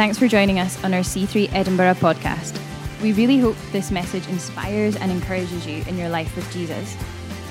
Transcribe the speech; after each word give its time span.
Thanks 0.00 0.16
for 0.18 0.28
joining 0.28 0.58
us 0.58 0.82
on 0.82 0.94
our 0.94 1.00
C3 1.00 1.52
Edinburgh 1.52 1.96
podcast. 1.96 2.58
We 3.02 3.12
really 3.12 3.36
hope 3.36 3.54
this 3.70 3.90
message 3.90 4.26
inspires 4.28 4.96
and 4.96 5.12
encourages 5.12 5.66
you 5.66 5.84
in 5.86 5.98
your 5.98 6.08
life 6.08 6.34
with 6.36 6.50
Jesus. 6.50 6.96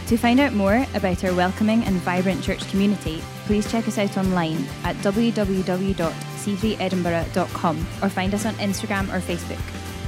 To 0.08 0.18
find 0.18 0.40
out 0.40 0.54
more 0.54 0.84
about 0.96 1.24
our 1.24 1.36
welcoming 1.36 1.84
and 1.84 1.98
vibrant 1.98 2.44
church 2.44 2.68
community, 2.72 3.22
please 3.46 3.72
check 3.72 3.88
us 3.88 4.00
out 4.00 4.18
online 4.18 4.68
at 4.84 4.96
www.c3edinburgh.com 4.96 7.88
or 8.02 8.10
find 8.10 8.34
us 8.34 8.48
on 8.48 8.56
Instagram 8.56 9.14
or 9.14 9.20
Facebook. 9.20 9.62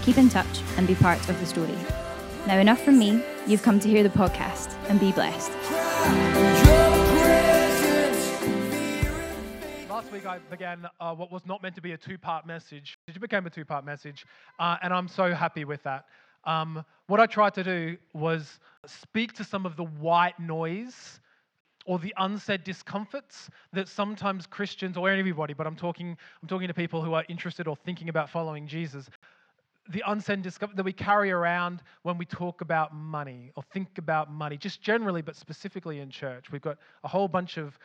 Keep 0.03 0.17
in 0.17 0.27
touch 0.27 0.63
and 0.77 0.87
be 0.87 0.95
part 0.95 1.19
of 1.29 1.39
the 1.39 1.45
story. 1.45 1.77
Now, 2.47 2.57
enough 2.57 2.81
from 2.81 2.97
me. 2.97 3.23
You've 3.45 3.61
come 3.61 3.79
to 3.79 3.87
hear 3.87 4.01
the 4.01 4.09
podcast 4.09 4.73
and 4.89 4.99
be 4.99 5.11
blessed. 5.11 5.51
Last 10.01 10.13
week 10.13 10.25
I 10.25 10.39
began 10.39 10.89
uh, 10.99 11.13
what 11.13 11.31
was 11.31 11.45
not 11.45 11.61
meant 11.61 11.75
to 11.75 11.81
be 11.81 11.91
a 11.91 11.97
two 11.97 12.17
part 12.17 12.47
message. 12.47 12.97
It 13.07 13.21
became 13.21 13.45
a 13.45 13.51
two 13.51 13.63
part 13.63 13.85
message, 13.85 14.25
uh, 14.57 14.77
and 14.81 14.91
I'm 14.91 15.07
so 15.07 15.31
happy 15.31 15.63
with 15.63 15.83
that. 15.83 16.05
Um, 16.43 16.83
what 17.05 17.19
I 17.19 17.27
tried 17.27 17.53
to 17.53 17.63
do 17.63 17.97
was 18.11 18.59
speak 18.87 19.33
to 19.33 19.43
some 19.43 19.63
of 19.63 19.75
the 19.75 19.83
white 19.83 20.39
noise 20.39 21.19
or 21.85 21.99
the 21.99 22.15
unsaid 22.17 22.63
discomforts 22.63 23.51
that 23.73 23.87
sometimes 23.87 24.47
Christians 24.47 24.97
or 24.97 25.07
anybody, 25.07 25.53
but 25.53 25.67
I'm 25.67 25.75
talking, 25.75 26.17
I'm 26.41 26.47
talking 26.47 26.67
to 26.67 26.73
people 26.73 27.03
who 27.03 27.13
are 27.13 27.23
interested 27.29 27.67
or 27.67 27.75
thinking 27.75 28.09
about 28.09 28.27
following 28.27 28.65
Jesus, 28.65 29.07
the 29.89 30.01
unsaid 30.07 30.41
discomfort 30.41 30.77
that 30.77 30.83
we 30.83 30.93
carry 30.93 31.29
around 31.29 31.83
when 32.01 32.17
we 32.17 32.25
talk 32.25 32.61
about 32.61 32.95
money 32.95 33.51
or 33.55 33.61
think 33.71 33.99
about 33.99 34.31
money, 34.31 34.57
just 34.57 34.81
generally, 34.81 35.21
but 35.21 35.35
specifically 35.35 35.99
in 35.99 36.09
church. 36.09 36.51
We've 36.51 36.59
got 36.59 36.77
a 37.03 37.07
whole 37.07 37.27
bunch 37.27 37.57
of 37.57 37.77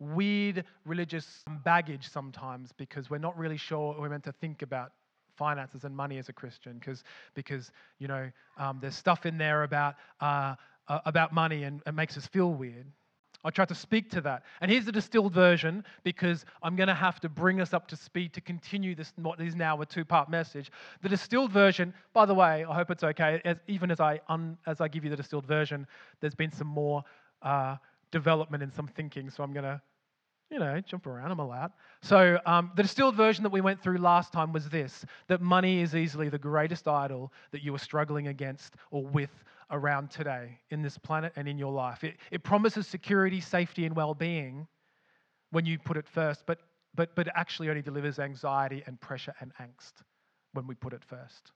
weird 0.00 0.64
religious 0.84 1.44
baggage 1.64 2.08
sometimes 2.08 2.72
because 2.72 3.10
we're 3.10 3.18
not 3.18 3.36
really 3.36 3.56
sure 3.56 3.96
we're 3.98 4.08
meant 4.08 4.24
to 4.24 4.32
think 4.32 4.62
about 4.62 4.92
finances 5.36 5.84
and 5.84 5.96
money 5.96 6.18
as 6.18 6.28
a 6.28 6.32
Christian 6.32 6.74
because 6.78 7.04
because 7.34 7.70
you 7.98 8.08
know 8.08 8.30
um, 8.58 8.78
there's 8.80 8.96
stuff 8.96 9.26
in 9.26 9.38
there 9.38 9.62
about 9.62 9.96
uh, 10.20 10.54
about 10.88 11.32
money 11.32 11.64
and 11.64 11.82
it 11.86 11.94
makes 11.94 12.16
us 12.16 12.26
feel 12.26 12.52
weird. 12.52 12.86
I 13.44 13.50
try 13.50 13.64
to 13.66 13.74
speak 13.74 14.10
to 14.10 14.20
that. 14.22 14.42
And 14.60 14.70
here's 14.70 14.84
the 14.84 14.92
distilled 14.92 15.32
version 15.32 15.84
because 16.02 16.44
I'm 16.60 16.74
going 16.74 16.88
to 16.88 16.94
have 16.94 17.20
to 17.20 17.28
bring 17.28 17.60
us 17.60 17.72
up 17.72 17.86
to 17.88 17.96
speed 17.96 18.32
to 18.34 18.40
continue 18.40 18.96
this, 18.96 19.12
what 19.14 19.40
is 19.40 19.54
now 19.54 19.80
a 19.80 19.86
two 19.86 20.04
part 20.04 20.28
message. 20.28 20.72
The 21.02 21.08
distilled 21.08 21.52
version, 21.52 21.94
by 22.12 22.26
the 22.26 22.34
way, 22.34 22.64
I 22.68 22.74
hope 22.74 22.90
it's 22.90 23.04
okay, 23.04 23.40
as, 23.44 23.58
even 23.68 23.92
as 23.92 24.00
I, 24.00 24.20
un, 24.28 24.58
as 24.66 24.80
I 24.80 24.88
give 24.88 25.04
you 25.04 25.10
the 25.10 25.16
distilled 25.16 25.46
version, 25.46 25.86
there's 26.20 26.34
been 26.34 26.50
some 26.50 26.66
more 26.66 27.04
uh, 27.42 27.76
development 28.10 28.62
and 28.64 28.74
some 28.74 28.88
thinking, 28.88 29.30
so 29.30 29.44
I'm 29.44 29.52
going 29.52 29.64
to 29.64 29.80
you 30.50 30.58
know, 30.58 30.80
jump 30.80 31.06
around, 31.06 31.30
I'm 31.30 31.40
allowed. 31.40 31.72
So, 32.02 32.38
um, 32.46 32.70
the 32.74 32.82
distilled 32.82 33.16
version 33.16 33.42
that 33.42 33.52
we 33.52 33.60
went 33.60 33.82
through 33.82 33.98
last 33.98 34.32
time 34.32 34.52
was 34.52 34.68
this 34.68 35.04
that 35.28 35.40
money 35.40 35.80
is 35.80 35.94
easily 35.94 36.28
the 36.28 36.38
greatest 36.38 36.88
idol 36.88 37.32
that 37.50 37.62
you 37.62 37.74
are 37.74 37.78
struggling 37.78 38.28
against 38.28 38.74
or 38.90 39.06
with 39.06 39.30
around 39.70 40.10
today 40.10 40.58
in 40.70 40.80
this 40.80 40.96
planet 40.96 41.32
and 41.36 41.46
in 41.46 41.58
your 41.58 41.72
life. 41.72 42.02
It, 42.02 42.16
it 42.30 42.42
promises 42.42 42.86
security, 42.86 43.40
safety, 43.40 43.84
and 43.84 43.94
well 43.94 44.14
being 44.14 44.66
when 45.50 45.66
you 45.66 45.78
put 45.78 45.96
it 45.96 46.08
first, 46.08 46.44
but, 46.46 46.60
but, 46.94 47.14
but 47.14 47.28
actually 47.34 47.68
only 47.68 47.82
delivers 47.82 48.18
anxiety 48.18 48.82
and 48.86 49.00
pressure 49.00 49.34
and 49.40 49.52
angst 49.60 49.92
when 50.52 50.66
we 50.66 50.74
put 50.74 50.92
it 50.92 51.04
first. 51.04 51.52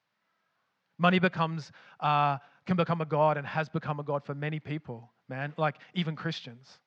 Money 0.98 1.18
becomes, 1.18 1.72
uh, 2.00 2.38
can 2.66 2.76
become 2.76 3.00
a 3.00 3.06
God 3.06 3.36
and 3.36 3.46
has 3.46 3.68
become 3.68 4.00
a 4.00 4.02
God 4.02 4.24
for 4.24 4.34
many 4.34 4.60
people, 4.60 5.10
man, 5.28 5.52
like 5.56 5.76
even 5.94 6.14
Christians. 6.14 6.78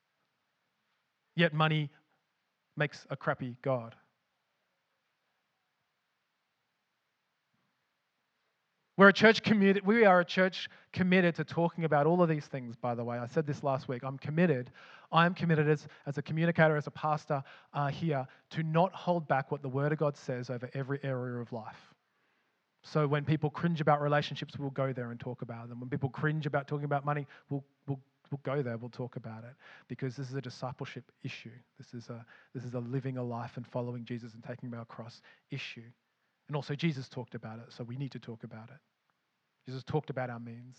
Yet 1.36 1.53
money 1.53 1.89
makes 2.78 3.05
a 3.09 3.16
crappy 3.16 3.55
God. 3.61 3.95
We're 8.97 9.09
a 9.09 9.14
church 9.14 9.44
committed, 9.44 9.86
we 9.86 10.05
are 10.05 10.22
a 10.22 10.25
church 10.25 10.69
committed 10.94 11.36
to 11.36 11.43
talking 11.43 11.83
about 11.83 12.05
all 12.05 12.21
of 12.21 12.30
these 12.30 12.45
things, 12.45 12.77
by 12.77 12.95
the 12.95 13.04
way. 13.04 13.17
I 13.17 13.27
said 13.27 13.45
this 13.45 13.61
last 13.61 13.89
week. 13.89 14.04
I'm 14.04 14.17
committed. 14.17 14.71
I 15.11 15.26
am 15.26 15.33
committed 15.33 15.67
as, 15.67 15.86
as 16.05 16.17
a 16.17 16.21
communicator, 16.21 16.77
as 16.77 16.87
a 16.87 16.92
pastor 16.92 17.43
uh, 17.73 17.89
here, 17.89 18.26
to 18.52 18.64
not 18.64 18.93
hold 18.93 19.27
back 19.27 19.52
what 19.52 19.61
the 19.61 19.67
Word 19.67 19.92
of 19.92 19.98
God 19.98 20.15
says 20.15 20.49
over 20.49 20.70
every 20.73 20.99
area 21.04 21.42
of 21.42 21.52
life. 21.52 21.93
So 22.83 23.05
when 23.05 23.26
people 23.26 23.49
cringe 23.49 23.82
about 23.82 24.02
relationships, 24.02 24.58
we'll 24.58 24.70
go 24.70 24.93
there 24.93 25.11
and 25.11 25.20
talk 25.20 25.42
about 25.42 25.67
them. 25.67 25.82
When 25.82 25.89
people 25.89 26.09
cringe 26.09 26.45
about 26.45 26.67
talking 26.67 26.86
about 26.86 27.04
money, 27.04 27.27
we'll, 27.49 27.65
we'll 27.88 27.99
we'll 28.31 28.41
go 28.43 28.61
there, 28.61 28.77
we'll 28.77 28.89
talk 28.89 29.15
about 29.15 29.43
it 29.43 29.55
because 29.87 30.15
this 30.15 30.30
is 30.30 30.36
a 30.36 30.41
discipleship 30.41 31.11
issue. 31.23 31.52
This 31.77 31.93
is 31.93 32.09
a, 32.09 32.25
this 32.53 32.63
is 32.63 32.73
a 32.73 32.80
living 32.80 33.17
a 33.17 33.23
life 33.23 33.58
and 33.58 33.67
following 33.67 34.05
Jesus 34.05 34.33
and 34.33 34.43
taking 34.43 34.73
our 34.73 34.86
cross 34.86 35.21
issue. 35.52 35.89
And 36.47 36.55
also, 36.55 36.75
Jesus 36.75 37.09
talked 37.09 37.35
about 37.35 37.59
it, 37.59 37.65
so 37.69 37.83
we 37.83 37.97
need 37.97 38.11
to 38.11 38.19
talk 38.19 38.43
about 38.43 38.69
it. 38.69 38.80
Jesus 39.67 39.83
talked 39.83 40.09
about 40.09 40.30
our 40.30 40.39
means. 40.39 40.77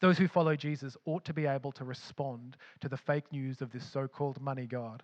Those 0.00 0.18
who 0.18 0.26
follow 0.26 0.56
Jesus 0.56 0.96
ought 1.04 1.24
to 1.24 1.32
be 1.32 1.46
able 1.46 1.72
to 1.72 1.84
respond 1.84 2.56
to 2.80 2.88
the 2.88 2.96
fake 2.96 3.30
news 3.30 3.60
of 3.60 3.70
this 3.70 3.88
so 3.88 4.08
called 4.08 4.40
money 4.40 4.66
God. 4.66 5.02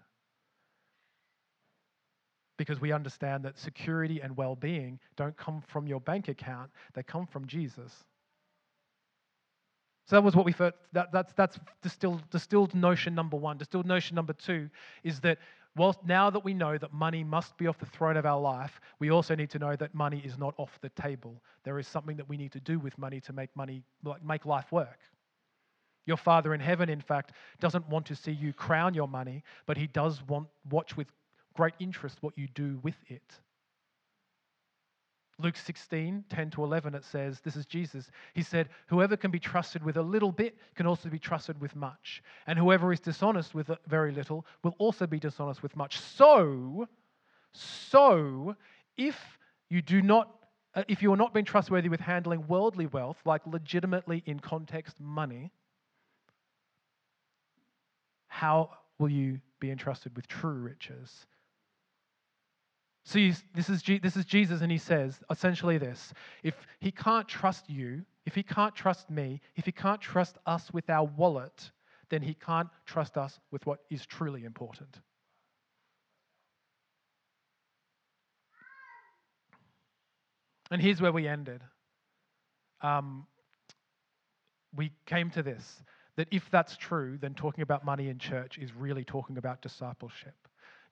Because 2.59 2.81
we 2.81 2.93
understand 2.93 3.45
that 3.45 3.59
security 3.59 4.21
and 4.21 4.37
well 4.37 4.57
being 4.57 4.99
don't 5.17 5.37
come 5.37 5.63
from 5.69 5.87
your 5.87 6.01
bank 6.01 6.29
account, 6.29 6.71
they 6.95 7.03
come 7.03 7.27
from 7.27 7.47
Jesus. 7.47 8.05
So 10.07 10.17
that 10.17 10.23
was 10.23 10.35
what 10.35 10.45
we 10.45 10.53
first, 10.53 10.75
that, 10.93 11.13
that's, 11.13 11.33
that's 11.35 11.59
distilled, 11.83 12.29
distilled 12.31 12.75
notion 12.75 13.15
number 13.15 13.37
one. 13.37 13.59
Distilled 13.59 13.87
notion 13.87 14.17
number 14.17 14.33
two 14.33 14.69
is 15.05 15.21
that 15.21 15.39
whilst 15.77 16.05
now 16.05 16.31
that 16.31 16.45
we 16.45 16.53
know 16.53 16.77
that 16.77 16.93
money 16.93 17.23
must 17.23 17.57
be 17.57 17.67
off 17.67 17.79
the 17.79 17.87
throne 17.87 18.17
of 18.17 18.27
our 18.27 18.41
life, 18.41 18.81
we 18.99 19.11
also 19.11 19.35
need 19.35 19.51
to 19.51 19.59
know 19.59 19.77
that 19.77 19.95
money 19.95 20.21
is 20.25 20.37
not 20.37 20.55
off 20.57 20.79
the 20.83 20.89
table. 20.91 21.43
There 21.65 21.79
is 21.79 21.87
something 21.87 22.17
that 22.17 22.29
we 22.29 22.37
need 22.37 22.53
to 22.53 22.61
do 22.61 22.79
with 22.79 22.97
money 22.99 23.21
to 23.21 23.33
make 23.33 23.55
money, 23.55 23.83
like 24.05 24.25
make 24.25 24.47
life 24.47 24.73
work. 24.73 24.99
Your 26.07 26.17
Father 26.17 26.55
in 26.55 26.61
heaven, 26.61 26.89
in 26.89 27.01
fact, 27.01 27.33
doesn't 27.61 27.89
want 27.89 28.07
to 28.07 28.17
see 28.17 28.33
you 28.33 28.53
crown 28.53 28.95
your 28.95 29.07
money, 29.07 29.45
but 29.67 29.77
He 29.77 29.87
does 29.87 30.23
want 30.27 30.49
watch 30.71 30.97
with 30.97 31.07
great 31.55 31.75
interest 31.79 32.19
what 32.21 32.37
you 32.37 32.49
do 32.55 32.81
with 32.83 32.97
it. 33.07 33.39
Luke 35.43 35.57
16, 35.57 36.25
10 36.29 36.51
to 36.51 36.65
11, 36.65 36.95
it 36.95 37.05
says, 37.05 37.41
This 37.41 37.57
is 37.57 37.67
Jesus. 37.67 38.11
He 38.35 38.43
said, 38.43 38.69
Whoever 38.89 39.17
can 39.17 39.31
be 39.31 39.39
trusted 39.39 39.83
with 39.83 39.97
a 39.97 40.03
little 40.03 40.33
bit 40.33 40.57
can 40.75 40.87
also 40.87 41.09
be 41.09 41.19
trusted 41.19 41.61
with 41.61 41.75
much. 41.75 42.23
And 42.47 42.59
whoever 42.59 42.93
is 42.93 43.01
dishonest 43.01 43.55
with 43.55 43.71
very 43.87 44.13
little 44.13 44.47
will 44.63 44.75
also 44.79 45.07
be 45.07 45.19
dishonest 45.19 45.63
with 45.63 45.77
much. 45.77 45.99
So, 45.99 46.89
so, 47.53 48.57
if 48.97 49.39
you 49.69 49.83
do 49.83 50.03
not 50.03 50.35
uh, 50.75 50.85
if 50.87 51.03
you 51.03 51.13
are 51.13 51.17
not 51.17 51.35
being 51.35 51.45
trustworthy 51.45 51.89
with 51.89 52.01
handling 52.01 52.47
worldly 52.47 52.87
wealth, 52.87 53.19
like 53.25 53.45
legitimately 53.47 54.23
in 54.27 54.39
context 54.39 55.01
money, 55.01 55.51
how 58.29 58.71
will 58.99 59.09
you 59.09 59.41
be 59.59 59.71
entrusted 59.71 60.15
with 60.15 60.29
true 60.29 60.53
riches? 60.53 61.27
So 63.05 63.19
this, 63.55 63.69
is, 63.69 63.83
this 64.03 64.17
is 64.17 64.25
Jesus, 64.25 64.61
and 64.61 64.71
he 64.71 64.79
says 64.79 65.21
essentially 65.31 65.79
this 65.79 66.13
if 66.43 66.55
he 66.81 66.93
can't 66.93 67.27
trust 67.27 67.69
you, 67.69 68.03
if 68.27 68.35
he 68.35 68.43
can't 68.43 68.75
trust 68.75 69.11
me, 69.11 69.41
if 69.57 69.65
he 69.65 69.73
can't 69.73 70.01
trust 70.01 70.37
us 70.47 70.71
with 70.73 70.89
our 70.91 71.05
wallet, 71.05 71.71
then 72.11 72.23
he 72.23 72.35
can't 72.35 72.69
trust 72.87 73.17
us 73.17 73.39
with 73.51 73.65
what 73.67 73.81
is 73.91 74.05
truly 74.05 74.45
important. 74.45 75.01
And 80.71 80.81
here's 80.81 81.01
where 81.01 81.13
we 81.13 81.27
ended. 81.27 81.63
Um, 82.81 83.27
we 84.75 84.93
came 85.07 85.31
to 85.31 85.43
this 85.43 85.83
that 86.17 86.29
if 86.31 86.51
that's 86.51 86.77
true, 86.77 87.19
then 87.21 87.35
talking 87.35 87.63
about 87.63 87.85
money 87.85 88.09
in 88.09 88.19
church 88.19 88.59
is 88.59 88.75
really 88.75 89.05
talking 89.05 89.39
about 89.39 89.63
discipleship. 89.63 90.35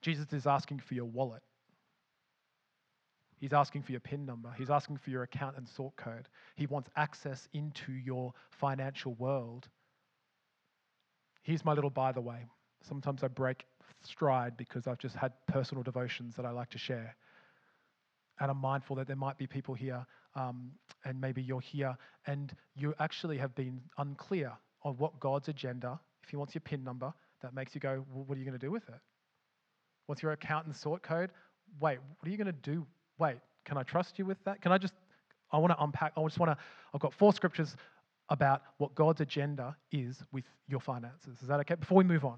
Jesus 0.01 0.31
is 0.33 0.47
asking 0.47 0.79
for 0.79 0.95
your 0.95 1.05
wallet. 1.05 1.43
He's 3.39 3.53
asking 3.53 3.83
for 3.83 3.91
your 3.91 4.01
PIN 4.01 4.25
number. 4.25 4.53
He's 4.57 4.69
asking 4.69 4.97
for 4.97 5.09
your 5.09 5.23
account 5.23 5.55
and 5.57 5.67
sort 5.67 5.95
code. 5.95 6.27
He 6.55 6.65
wants 6.65 6.89
access 6.97 7.47
into 7.53 7.93
your 7.93 8.33
financial 8.51 9.13
world. 9.13 9.69
Here's 11.43 11.63
my 11.63 11.73
little 11.73 11.89
by 11.89 12.11
the 12.11 12.21
way. 12.21 12.45
Sometimes 12.83 13.23
I 13.23 13.27
break 13.29 13.65
stride 14.03 14.57
because 14.57 14.87
I've 14.87 14.97
just 14.97 15.15
had 15.15 15.31
personal 15.47 15.83
devotions 15.83 16.35
that 16.35 16.45
I 16.45 16.51
like 16.51 16.69
to 16.71 16.77
share. 16.77 17.15
And 18.41 18.51
I'm 18.51 18.57
mindful 18.57 18.95
that 18.97 19.07
there 19.07 19.15
might 19.15 19.37
be 19.37 19.47
people 19.47 19.73
here, 19.73 20.05
um, 20.35 20.71
and 21.05 21.19
maybe 21.19 21.41
you're 21.41 21.59
here, 21.59 21.97
and 22.27 22.53
you 22.75 22.93
actually 22.99 23.37
have 23.37 23.53
been 23.55 23.81
unclear 23.97 24.53
on 24.83 24.95
what 24.97 25.19
God's 25.19 25.49
agenda, 25.49 25.99
if 26.23 26.29
He 26.29 26.37
wants 26.37 26.53
your 26.53 26.61
PIN 26.61 26.83
number, 26.83 27.13
that 27.41 27.53
makes 27.53 27.73
you 27.75 27.81
go, 27.81 28.05
well, 28.13 28.23
what 28.25 28.35
are 28.35 28.39
you 28.39 28.45
going 28.45 28.57
to 28.57 28.65
do 28.65 28.71
with 28.71 28.87
it? 28.89 28.99
What's 30.07 30.21
your 30.23 30.31
account 30.31 30.65
and 30.65 30.75
sort 30.75 31.03
code? 31.03 31.31
Wait, 31.79 31.99
what 32.17 32.27
are 32.27 32.31
you 32.31 32.37
going 32.37 32.47
to 32.47 32.51
do 32.53 32.85
wait, 33.19 33.37
can 33.65 33.77
I 33.77 33.83
trust 33.83 34.17
you 34.17 34.25
with 34.25 34.43
that? 34.45 34.61
Can 34.61 34.71
I 34.71 34.77
just, 34.77 34.93
I 35.51 35.57
want 35.57 35.71
to 35.71 35.83
unpack, 35.83 36.13
I 36.17 36.23
just 36.23 36.39
want 36.39 36.51
to, 36.51 36.57
I've 36.93 37.01
got 37.01 37.13
four 37.13 37.33
scriptures 37.33 37.75
about 38.29 38.61
what 38.77 38.95
God's 38.95 39.21
agenda 39.21 39.75
is 39.91 40.23
with 40.31 40.45
your 40.67 40.79
finances. 40.79 41.41
Is 41.41 41.47
that 41.47 41.59
okay? 41.61 41.75
Before 41.75 41.97
we 41.97 42.03
move 42.03 42.25
on. 42.25 42.37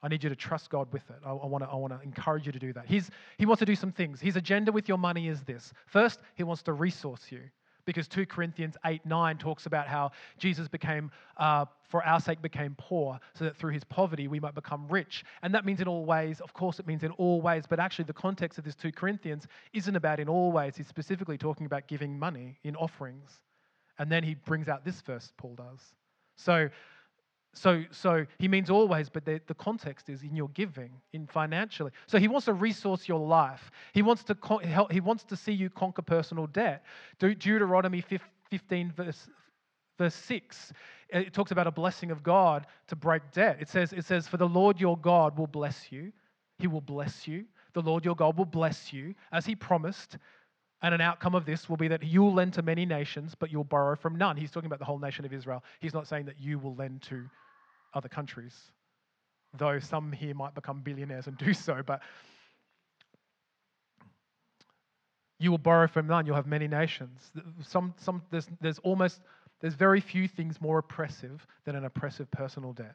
I 0.00 0.06
need 0.06 0.22
you 0.22 0.28
to 0.28 0.36
trust 0.36 0.70
God 0.70 0.92
with 0.92 1.02
it. 1.10 1.16
I, 1.26 1.30
I 1.30 1.46
want 1.46 1.92
to 1.92 2.00
encourage 2.04 2.46
you 2.46 2.52
to 2.52 2.58
do 2.58 2.72
that. 2.72 2.86
He's, 2.86 3.10
he 3.36 3.46
wants 3.46 3.58
to 3.58 3.66
do 3.66 3.74
some 3.74 3.90
things. 3.90 4.20
His 4.20 4.36
agenda 4.36 4.70
with 4.70 4.88
your 4.88 4.98
money 4.98 5.26
is 5.26 5.42
this 5.42 5.72
first, 5.86 6.20
he 6.36 6.44
wants 6.44 6.62
to 6.64 6.72
resource 6.72 7.26
you 7.30 7.40
because 7.88 8.06
2 8.06 8.26
Corinthians 8.26 8.76
8 8.84 9.06
9 9.06 9.38
talks 9.38 9.64
about 9.64 9.88
how 9.88 10.10
Jesus 10.36 10.68
became, 10.68 11.10
uh, 11.38 11.64
for 11.88 12.04
our 12.04 12.20
sake, 12.20 12.42
became 12.42 12.76
poor, 12.76 13.18
so 13.32 13.44
that 13.44 13.56
through 13.56 13.72
his 13.72 13.82
poverty 13.82 14.28
we 14.28 14.38
might 14.38 14.54
become 14.54 14.86
rich. 14.88 15.24
And 15.42 15.54
that 15.54 15.64
means 15.64 15.80
in 15.80 15.88
all 15.88 16.04
ways, 16.04 16.42
of 16.42 16.52
course, 16.52 16.78
it 16.78 16.86
means 16.86 17.02
in 17.02 17.12
all 17.12 17.40
ways, 17.40 17.64
but 17.66 17.80
actually 17.80 18.04
the 18.04 18.12
context 18.12 18.58
of 18.58 18.64
this 18.64 18.74
2 18.74 18.92
Corinthians 18.92 19.46
isn't 19.72 19.96
about 19.96 20.20
in 20.20 20.28
all 20.28 20.52
ways. 20.52 20.76
He's 20.76 20.86
specifically 20.86 21.38
talking 21.38 21.64
about 21.64 21.88
giving 21.88 22.18
money 22.18 22.58
in 22.62 22.76
offerings. 22.76 23.40
And 23.98 24.12
then 24.12 24.22
he 24.22 24.34
brings 24.34 24.68
out 24.68 24.84
this 24.84 25.00
verse, 25.00 25.32
Paul 25.38 25.54
does. 25.54 25.80
So, 26.36 26.68
so, 27.58 27.84
so 27.90 28.24
he 28.38 28.48
means 28.48 28.70
always, 28.70 29.08
but 29.08 29.24
the, 29.24 29.40
the 29.46 29.54
context 29.54 30.08
is 30.08 30.22
in 30.22 30.36
your 30.36 30.48
giving, 30.50 30.90
in 31.12 31.26
financially. 31.26 31.90
So 32.06 32.18
he 32.18 32.28
wants 32.28 32.46
to 32.46 32.52
resource 32.52 33.08
your 33.08 33.20
life. 33.20 33.70
He 33.92 34.02
wants 34.02 34.24
to 34.24 34.36
help, 34.64 34.92
he 34.92 35.00
wants 35.00 35.24
to 35.24 35.36
see 35.36 35.52
you 35.52 35.68
conquer 35.68 36.02
personal 36.02 36.46
debt. 36.46 36.84
De- 37.18 37.34
Deuteronomy 37.34 38.04
15 38.50 38.92
verse, 38.96 39.28
verse 39.98 40.14
6 40.14 40.72
it 41.10 41.32
talks 41.32 41.52
about 41.52 41.66
a 41.66 41.70
blessing 41.70 42.10
of 42.10 42.22
God 42.22 42.66
to 42.88 42.96
break 42.96 43.22
debt. 43.32 43.58
It 43.60 43.68
says, 43.68 43.92
it 43.92 44.04
says, 44.04 44.28
For 44.28 44.36
the 44.36 44.48
Lord 44.48 44.78
your 44.78 44.96
God 44.98 45.38
will 45.38 45.46
bless 45.46 45.90
you. 45.90 46.12
He 46.58 46.66
will 46.66 46.80
bless 46.82 47.26
you. 47.26 47.44
The 47.72 47.80
Lord 47.80 48.04
your 48.04 48.14
God 48.14 48.36
will 48.36 48.44
bless 48.44 48.92
you, 48.92 49.14
as 49.32 49.46
he 49.46 49.54
promised. 49.54 50.18
And 50.82 50.94
an 50.94 51.00
outcome 51.00 51.34
of 51.34 51.44
this 51.44 51.68
will 51.68 51.76
be 51.76 51.88
that 51.88 52.02
you'll 52.02 52.34
lend 52.34 52.52
to 52.54 52.62
many 52.62 52.86
nations, 52.86 53.34
but 53.38 53.50
you'll 53.50 53.64
borrow 53.64 53.96
from 53.96 54.16
none. 54.16 54.36
He's 54.36 54.50
talking 54.50 54.66
about 54.66 54.78
the 54.78 54.84
whole 54.84 54.98
nation 54.98 55.24
of 55.24 55.32
Israel. 55.32 55.64
He's 55.80 55.94
not 55.94 56.06
saying 56.06 56.26
that 56.26 56.38
you 56.38 56.58
will 56.58 56.74
lend 56.74 57.02
to 57.02 57.24
other 57.94 58.08
countries, 58.08 58.54
though 59.56 59.78
some 59.78 60.12
here 60.12 60.34
might 60.34 60.54
become 60.54 60.80
billionaires 60.80 61.26
and 61.26 61.36
do 61.38 61.54
so. 61.54 61.82
But 61.84 62.02
you 65.38 65.50
will 65.50 65.58
borrow 65.58 65.86
from 65.86 66.06
none. 66.06 66.26
You'll 66.26 66.36
have 66.36 66.46
many 66.46 66.68
nations. 66.68 67.30
Some, 67.62 67.94
some, 67.96 68.22
there's, 68.30 68.48
there's 68.60 68.78
almost 68.80 69.20
there's 69.60 69.74
very 69.74 70.00
few 70.00 70.28
things 70.28 70.60
more 70.60 70.78
oppressive 70.78 71.46
than 71.64 71.74
an 71.74 71.84
oppressive 71.84 72.30
personal 72.30 72.72
debt. 72.72 72.94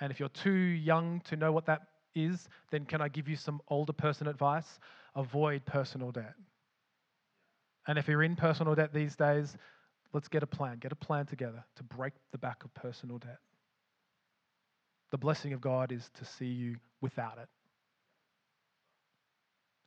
And 0.00 0.10
if 0.10 0.20
you're 0.20 0.28
too 0.28 0.52
young 0.52 1.20
to 1.26 1.36
know 1.36 1.52
what 1.52 1.66
that 1.66 1.82
is, 2.14 2.48
then 2.70 2.84
can 2.84 3.00
I 3.00 3.08
give 3.08 3.28
you 3.28 3.36
some 3.36 3.60
older 3.68 3.92
person 3.92 4.26
advice? 4.26 4.78
Avoid 5.14 5.64
personal 5.64 6.12
debt. 6.12 6.34
And 7.86 7.98
if 7.98 8.06
you're 8.06 8.22
in 8.22 8.36
personal 8.36 8.74
debt 8.74 8.92
these 8.92 9.16
days, 9.16 9.56
let's 10.12 10.28
get 10.28 10.42
a 10.42 10.46
plan. 10.46 10.78
Get 10.78 10.92
a 10.92 10.96
plan 10.96 11.26
together 11.26 11.64
to 11.76 11.82
break 11.82 12.12
the 12.30 12.38
back 12.38 12.64
of 12.64 12.72
personal 12.74 13.18
debt. 13.18 13.38
The 15.12 15.18
blessing 15.18 15.52
of 15.52 15.60
God 15.60 15.92
is 15.92 16.10
to 16.14 16.24
see 16.24 16.46
you 16.46 16.76
without 17.02 17.38
it. 17.38 17.48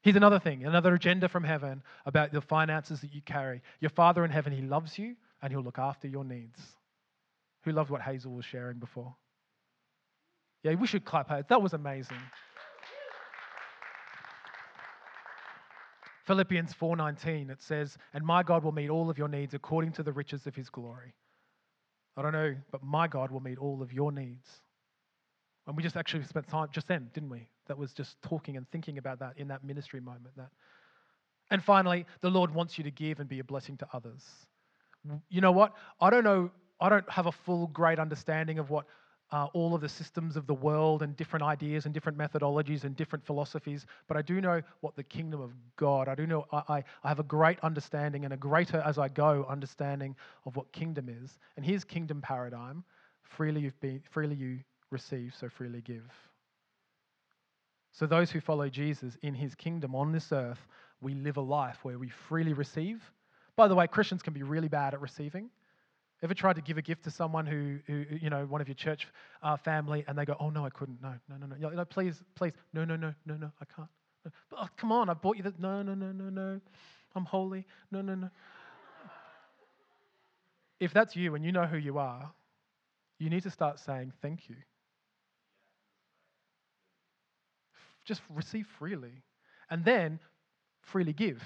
Here's 0.03 0.15
another 0.15 0.39
thing, 0.39 0.63
another 0.65 0.93
agenda 0.93 1.27
from 1.27 1.43
heaven 1.43 1.81
about 2.05 2.31
the 2.31 2.41
finances 2.41 3.01
that 3.01 3.11
you 3.11 3.23
carry. 3.23 3.63
Your 3.79 3.89
Father 3.89 4.23
in 4.23 4.29
heaven, 4.29 4.53
He 4.53 4.61
loves 4.61 4.99
you 4.99 5.15
and 5.41 5.51
He'll 5.51 5.63
look 5.63 5.79
after 5.79 6.07
your 6.07 6.23
needs. 6.23 6.59
Who 7.63 7.71
loved 7.71 7.89
what 7.89 8.03
Hazel 8.03 8.33
was 8.33 8.45
sharing 8.45 8.77
before? 8.77 9.15
Yeah, 10.61 10.75
we 10.75 10.85
should 10.85 11.05
clap 11.05 11.29
her. 11.29 11.43
That 11.49 11.61
was 11.61 11.73
amazing. 11.73 12.21
Philippians 16.25 16.73
4:19 16.75 17.49
it 17.49 17.63
says, 17.63 17.97
"And 18.13 18.23
my 18.23 18.43
God 18.43 18.63
will 18.63 18.71
meet 18.71 18.89
all 18.89 19.09
of 19.09 19.17
your 19.17 19.27
needs 19.27 19.55
according 19.55 19.93
to 19.93 20.03
the 20.03 20.13
riches 20.13 20.45
of 20.45 20.55
his 20.55 20.69
glory." 20.69 21.15
I 22.15 22.21
don't 22.21 22.31
know, 22.31 22.55
but 22.71 22.83
my 22.83 23.07
God 23.07 23.31
will 23.31 23.41
meet 23.41 23.57
all 23.57 23.81
of 23.81 23.91
your 23.91 24.11
needs 24.11 24.61
and 25.67 25.75
we 25.75 25.83
just 25.83 25.97
actually 25.97 26.23
spent 26.23 26.47
time 26.47 26.67
just 26.71 26.87
then, 26.87 27.09
didn't 27.13 27.29
we? 27.29 27.47
That 27.67 27.77
was 27.77 27.93
just 27.93 28.21
talking 28.21 28.57
and 28.57 28.69
thinking 28.71 28.97
about 28.97 29.19
that 29.19 29.33
in 29.37 29.47
that 29.47 29.63
ministry 29.63 29.99
moment. 29.99 30.35
That. 30.37 30.49
And 31.51 31.63
finally, 31.63 32.05
the 32.21 32.29
Lord 32.29 32.53
wants 32.53 32.77
you 32.77 32.83
to 32.83 32.91
give 32.91 33.19
and 33.19 33.29
be 33.29 33.39
a 33.39 33.43
blessing 33.43 33.77
to 33.77 33.87
others. 33.93 34.23
You 35.29 35.41
know 35.41 35.51
what? 35.51 35.73
I 36.01 36.09
don't 36.09 36.23
know, 36.23 36.51
I 36.79 36.89
don't 36.89 37.09
have 37.09 37.27
a 37.27 37.31
full, 37.31 37.67
great 37.67 37.99
understanding 37.99 38.59
of 38.59 38.69
what 38.69 38.85
uh, 39.31 39.47
all 39.53 39.73
of 39.73 39.81
the 39.81 39.89
systems 39.89 40.37
of 40.37 40.47
the 40.47 40.53
world 40.53 41.01
and 41.01 41.15
different 41.17 41.43
ideas 41.43 41.85
and 41.85 41.93
different 41.93 42.17
methodologies 42.17 42.83
and 42.83 42.95
different 42.95 43.25
philosophies, 43.25 43.85
but 44.07 44.17
I 44.17 44.21
do 44.21 44.39
know 44.39 44.61
what 44.81 44.95
the 44.95 45.03
kingdom 45.03 45.41
of 45.41 45.51
God, 45.77 46.07
I 46.07 46.15
do 46.15 46.27
know, 46.27 46.45
I, 46.51 46.83
I 47.03 47.07
have 47.07 47.19
a 47.19 47.23
great 47.23 47.59
understanding 47.61 48.23
and 48.23 48.33
a 48.33 48.37
greater 48.37 48.81
as 48.85 48.97
I 48.97 49.07
go 49.09 49.45
understanding 49.49 50.15
of 50.45 50.55
what 50.55 50.71
kingdom 50.71 51.09
is. 51.09 51.37
And 51.57 51.65
here's 51.65 51.83
kingdom 51.83 52.21
paradigm 52.21 52.83
freely 53.23 53.61
you've 53.61 53.79
been, 53.81 54.01
freely 54.11 54.35
you 54.35 54.59
receive, 54.91 55.33
so 55.39 55.49
freely 55.49 55.81
give. 55.81 56.09
So, 57.91 58.05
those 58.05 58.29
who 58.29 58.41
follow 58.41 58.67
Jesus 58.69 59.17
in 59.21 59.33
his 59.33 59.55
kingdom 59.55 59.95
on 59.95 60.11
this 60.11 60.31
earth, 60.31 60.59
we 61.01 61.13
live 61.13 61.37
a 61.37 61.41
life 61.41 61.77
where 61.83 61.97
we 61.97 62.09
freely 62.09 62.53
receive. 62.53 63.01
By 63.55 63.67
the 63.67 63.75
way, 63.75 63.87
Christians 63.87 64.21
can 64.21 64.33
be 64.33 64.43
really 64.43 64.67
bad 64.67 64.93
at 64.93 65.01
receiving. 65.01 65.49
Ever 66.21 66.33
tried 66.33 66.55
to 66.55 66.61
give 66.61 66.77
a 66.77 66.81
gift 66.81 67.03
to 67.03 67.11
someone 67.11 67.45
who, 67.45 67.77
who 67.87 68.05
you 68.21 68.29
know, 68.29 68.45
one 68.45 68.61
of 68.61 68.67
your 68.67 68.75
church 68.75 69.07
uh, 69.43 69.57
family, 69.57 70.03
and 70.07 70.17
they 70.17 70.25
go, 70.25 70.35
"Oh 70.39 70.49
no, 70.49 70.65
I 70.65 70.69
couldn't. 70.69 71.01
No, 71.01 71.13
no, 71.29 71.37
no, 71.37 71.55
no. 71.55 71.69
no 71.69 71.85
please, 71.85 72.21
please, 72.35 72.53
no, 72.73 72.83
no, 72.83 72.95
no, 72.95 73.13
no, 73.25 73.35
no, 73.35 73.51
I 73.61 73.65
can't. 73.65 73.89
No. 74.25 74.31
Oh, 74.57 74.67
come 74.77 74.91
on, 74.91 75.09
I 75.09 75.13
bought 75.13 75.37
you 75.37 75.43
that. 75.43 75.59
No, 75.59 75.81
no, 75.81 75.93
no, 75.93 76.11
no, 76.11 76.29
no. 76.29 76.61
I'm 77.15 77.25
holy. 77.25 77.65
No, 77.91 78.01
no, 78.01 78.15
no. 78.15 78.29
if 80.79 80.93
that's 80.93 81.15
you 81.15 81.35
and 81.35 81.45
you 81.45 81.51
know 81.51 81.65
who 81.65 81.77
you 81.77 81.97
are, 81.97 82.31
you 83.19 83.29
need 83.29 83.43
to 83.43 83.51
start 83.51 83.79
saying 83.79 84.11
thank 84.21 84.49
you. 84.49 84.55
Just 88.05 88.21
receive 88.29 88.67
freely. 88.79 89.23
And 89.69 89.83
then 89.83 90.19
freely 90.81 91.13
give. 91.13 91.41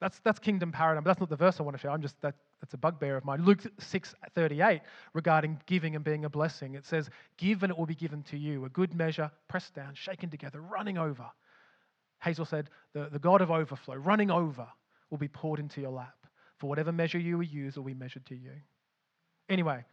That's, 0.00 0.18
that's 0.24 0.38
kingdom 0.38 0.72
paradigm. 0.72 1.04
But 1.04 1.10
that's 1.10 1.20
not 1.20 1.30
the 1.30 1.36
verse 1.36 1.60
I 1.60 1.62
want 1.62 1.76
to 1.76 1.80
share. 1.80 1.90
I'm 1.90 2.02
just 2.02 2.20
that, 2.22 2.34
that's 2.60 2.74
a 2.74 2.78
bugbear 2.78 3.16
of 3.16 3.24
mine. 3.24 3.44
Luke 3.44 3.60
6 3.78 4.14
38 4.34 4.80
regarding 5.12 5.60
giving 5.66 5.96
and 5.96 6.04
being 6.04 6.24
a 6.24 6.30
blessing. 6.30 6.74
It 6.74 6.86
says, 6.86 7.10
Give 7.36 7.62
and 7.62 7.70
it 7.70 7.78
will 7.78 7.86
be 7.86 7.94
given 7.94 8.22
to 8.24 8.36
you. 8.36 8.64
A 8.64 8.68
good 8.68 8.94
measure, 8.94 9.30
pressed 9.48 9.74
down, 9.74 9.94
shaken 9.94 10.30
together, 10.30 10.60
running 10.60 10.98
over. 10.98 11.26
Hazel 12.22 12.44
said, 12.44 12.70
the, 12.94 13.08
the 13.12 13.18
God 13.18 13.42
of 13.42 13.50
overflow, 13.50 13.96
running 13.96 14.30
over, 14.30 14.66
will 15.10 15.18
be 15.18 15.28
poured 15.28 15.60
into 15.60 15.80
your 15.80 15.90
lap. 15.90 16.14
For 16.58 16.68
whatever 16.68 16.92
measure 16.92 17.18
you 17.18 17.36
will 17.36 17.44
use 17.44 17.76
will 17.76 17.84
be 17.84 17.94
measured 17.94 18.24
to 18.26 18.34
you. 18.34 18.52
Anyway, 19.48 19.84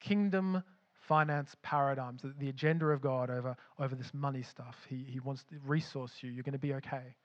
kingdom 0.00 0.62
finance 1.08 1.56
paradigms, 1.62 2.22
the 2.38 2.50
agenda 2.50 2.86
of 2.86 3.00
God 3.00 3.30
over, 3.30 3.56
over 3.80 3.94
this 3.94 4.12
money 4.12 4.42
stuff. 4.42 4.76
He, 4.88 5.06
he 5.08 5.20
wants 5.20 5.42
to 5.44 5.56
resource 5.66 6.12
you. 6.20 6.30
You're 6.30 6.44
going 6.44 6.52
to 6.52 6.58
be 6.58 6.74
okay. 6.74 7.16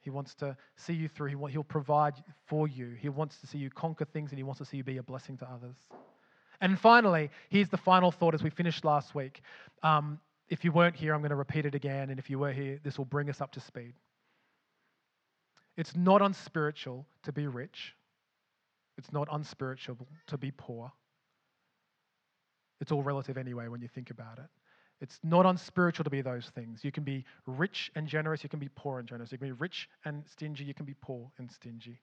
He 0.00 0.08
wants 0.08 0.34
to 0.36 0.56
see 0.76 0.94
you 0.94 1.08
through. 1.08 1.28
He 1.28 1.34
want, 1.34 1.52
he'll 1.52 1.62
provide 1.62 2.14
for 2.46 2.66
you. 2.66 2.96
He 2.98 3.10
wants 3.10 3.38
to 3.40 3.46
see 3.46 3.58
you 3.58 3.68
conquer 3.68 4.06
things 4.06 4.30
and 4.30 4.38
he 4.38 4.42
wants 4.42 4.58
to 4.58 4.64
see 4.64 4.78
you 4.78 4.84
be 4.84 4.96
a 4.96 5.02
blessing 5.02 5.36
to 5.38 5.44
others. 5.44 5.76
And 6.62 6.78
finally, 6.78 7.30
here's 7.50 7.68
the 7.68 7.76
final 7.76 8.10
thought 8.10 8.34
as 8.34 8.42
we 8.42 8.50
finished 8.50 8.84
last 8.84 9.14
week. 9.14 9.42
Um, 9.82 10.18
if 10.48 10.64
you 10.64 10.72
weren't 10.72 10.96
here, 10.96 11.14
I'm 11.14 11.20
going 11.20 11.30
to 11.30 11.36
repeat 11.36 11.66
it 11.66 11.74
again. 11.74 12.10
And 12.10 12.18
if 12.18 12.30
you 12.30 12.38
were 12.38 12.52
here, 12.52 12.80
this 12.82 12.96
will 12.96 13.04
bring 13.04 13.28
us 13.28 13.40
up 13.40 13.52
to 13.52 13.60
speed. 13.60 13.92
It's 15.76 15.94
not 15.94 16.22
unspiritual 16.22 17.06
to 17.24 17.32
be 17.32 17.46
rich, 17.46 17.94
it's 18.96 19.12
not 19.12 19.28
unspiritual 19.30 19.96
to 20.26 20.38
be 20.38 20.50
poor. 20.50 20.92
It's 22.80 22.92
all 22.92 23.02
relative 23.02 23.36
anyway 23.36 23.68
when 23.68 23.80
you 23.80 23.88
think 23.88 24.10
about 24.10 24.38
it. 24.38 24.48
It's 25.00 25.18
not 25.22 25.46
unspiritual 25.46 26.04
to 26.04 26.10
be 26.10 26.20
those 26.20 26.50
things. 26.54 26.84
You 26.84 26.92
can 26.92 27.04
be 27.04 27.24
rich 27.46 27.90
and 27.94 28.06
generous, 28.06 28.42
you 28.42 28.48
can 28.48 28.58
be 28.58 28.68
poor 28.74 28.98
and 28.98 29.08
generous. 29.08 29.32
You 29.32 29.38
can 29.38 29.48
be 29.48 29.52
rich 29.52 29.88
and 30.04 30.24
stingy, 30.26 30.64
you 30.64 30.74
can 30.74 30.86
be 30.86 30.94
poor 31.00 31.30
and 31.38 31.50
stingy. 31.50 32.00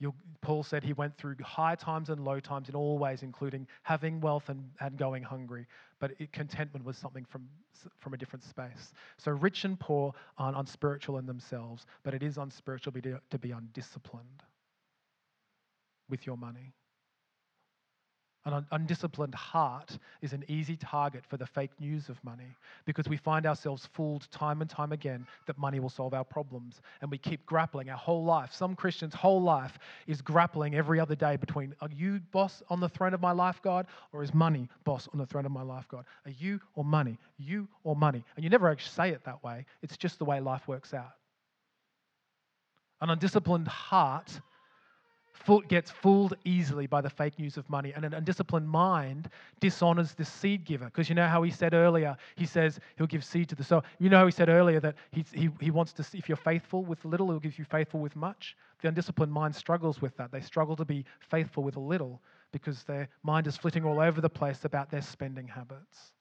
You'll, 0.00 0.14
Paul 0.40 0.62
said 0.62 0.82
he 0.82 0.94
went 0.94 1.16
through 1.18 1.36
high 1.42 1.74
times 1.74 2.08
and 2.08 2.24
low 2.24 2.40
times 2.40 2.70
in 2.70 2.74
all 2.74 2.98
ways, 2.98 3.22
including 3.22 3.66
having 3.82 4.18
wealth 4.20 4.48
and, 4.48 4.70
and 4.80 4.96
going 4.96 5.22
hungry. 5.22 5.66
But 5.98 6.12
it, 6.18 6.32
contentment 6.32 6.86
was 6.86 6.96
something 6.96 7.26
from, 7.26 7.46
from 7.98 8.14
a 8.14 8.16
different 8.16 8.42
space. 8.42 8.94
So 9.18 9.30
rich 9.30 9.66
and 9.66 9.78
poor 9.78 10.14
aren't 10.38 10.56
unspiritual 10.56 11.18
in 11.18 11.26
themselves, 11.26 11.84
but 12.02 12.14
it 12.14 12.22
is 12.22 12.38
unspiritual 12.38 12.94
to 12.94 13.02
be, 13.02 13.14
to 13.30 13.38
be 13.38 13.50
undisciplined 13.50 14.42
with 16.08 16.26
your 16.26 16.38
money. 16.38 16.72
An 18.46 18.64
undisciplined 18.72 19.34
heart 19.34 19.98
is 20.22 20.32
an 20.32 20.44
easy 20.48 20.74
target 20.74 21.26
for 21.26 21.36
the 21.36 21.46
fake 21.46 21.72
news 21.78 22.08
of 22.08 22.22
money 22.24 22.56
because 22.86 23.06
we 23.06 23.18
find 23.18 23.44
ourselves 23.44 23.86
fooled 23.92 24.30
time 24.30 24.62
and 24.62 24.70
time 24.70 24.92
again 24.92 25.26
that 25.46 25.58
money 25.58 25.78
will 25.78 25.90
solve 25.90 26.14
our 26.14 26.24
problems. 26.24 26.80
And 27.02 27.10
we 27.10 27.18
keep 27.18 27.44
grappling 27.44 27.90
our 27.90 27.98
whole 27.98 28.24
life. 28.24 28.54
Some 28.54 28.74
Christians' 28.74 29.12
whole 29.12 29.42
life 29.42 29.78
is 30.06 30.22
grappling 30.22 30.74
every 30.74 30.98
other 30.98 31.14
day 31.14 31.36
between 31.36 31.74
are 31.82 31.90
you 31.94 32.20
boss 32.32 32.62
on 32.70 32.80
the 32.80 32.88
throne 32.88 33.12
of 33.12 33.20
my 33.20 33.32
life, 33.32 33.60
God, 33.62 33.86
or 34.10 34.22
is 34.22 34.32
money 34.32 34.70
boss 34.84 35.06
on 35.12 35.18
the 35.18 35.26
throne 35.26 35.44
of 35.44 35.52
my 35.52 35.62
life, 35.62 35.86
God? 35.88 36.06
Are 36.24 36.32
you 36.32 36.60
or 36.74 36.84
money? 36.84 37.18
You 37.36 37.68
or 37.84 37.94
money? 37.94 38.24
And 38.36 38.44
you 38.44 38.48
never 38.48 38.70
actually 38.70 38.92
say 38.92 39.10
it 39.10 39.22
that 39.24 39.44
way, 39.44 39.66
it's 39.82 39.98
just 39.98 40.18
the 40.18 40.24
way 40.24 40.40
life 40.40 40.66
works 40.66 40.94
out. 40.94 41.12
An 43.02 43.10
undisciplined 43.10 43.68
heart 43.68 44.40
gets 45.68 45.90
fooled 45.90 46.34
easily 46.44 46.86
by 46.86 47.00
the 47.00 47.10
fake 47.10 47.38
news 47.38 47.56
of 47.56 47.68
money. 47.68 47.92
And 47.94 48.04
an 48.04 48.14
undisciplined 48.14 48.68
mind 48.68 49.28
dishonors 49.60 50.12
the 50.12 50.24
seed 50.24 50.64
giver. 50.64 50.86
Because 50.86 51.08
you 51.08 51.14
know 51.14 51.26
how 51.26 51.42
he 51.42 51.50
said 51.50 51.74
earlier, 51.74 52.16
he 52.36 52.46
says 52.46 52.80
he'll 52.96 53.06
give 53.06 53.24
seed 53.24 53.48
to 53.48 53.54
the 53.54 53.64
sower. 53.64 53.82
You 53.98 54.10
know 54.10 54.18
how 54.18 54.26
he 54.26 54.32
said 54.32 54.48
earlier 54.48 54.80
that 54.80 54.96
he, 55.10 55.24
he, 55.32 55.50
he 55.60 55.70
wants 55.70 55.92
to, 55.94 56.04
if 56.16 56.28
you're 56.28 56.36
faithful 56.36 56.84
with 56.84 57.04
little, 57.04 57.30
he'll 57.30 57.40
give 57.40 57.58
you 57.58 57.64
faithful 57.64 58.00
with 58.00 58.16
much. 58.16 58.56
The 58.82 58.88
undisciplined 58.88 59.32
mind 59.32 59.54
struggles 59.54 60.00
with 60.00 60.16
that. 60.16 60.32
They 60.32 60.40
struggle 60.40 60.76
to 60.76 60.84
be 60.84 61.04
faithful 61.20 61.62
with 61.62 61.76
a 61.76 61.80
little 61.80 62.20
because 62.52 62.82
their 62.84 63.08
mind 63.22 63.46
is 63.46 63.56
flitting 63.56 63.84
all 63.84 64.00
over 64.00 64.20
the 64.20 64.30
place 64.30 64.64
about 64.64 64.90
their 64.90 65.02
spending 65.02 65.48
habits. 65.48 66.12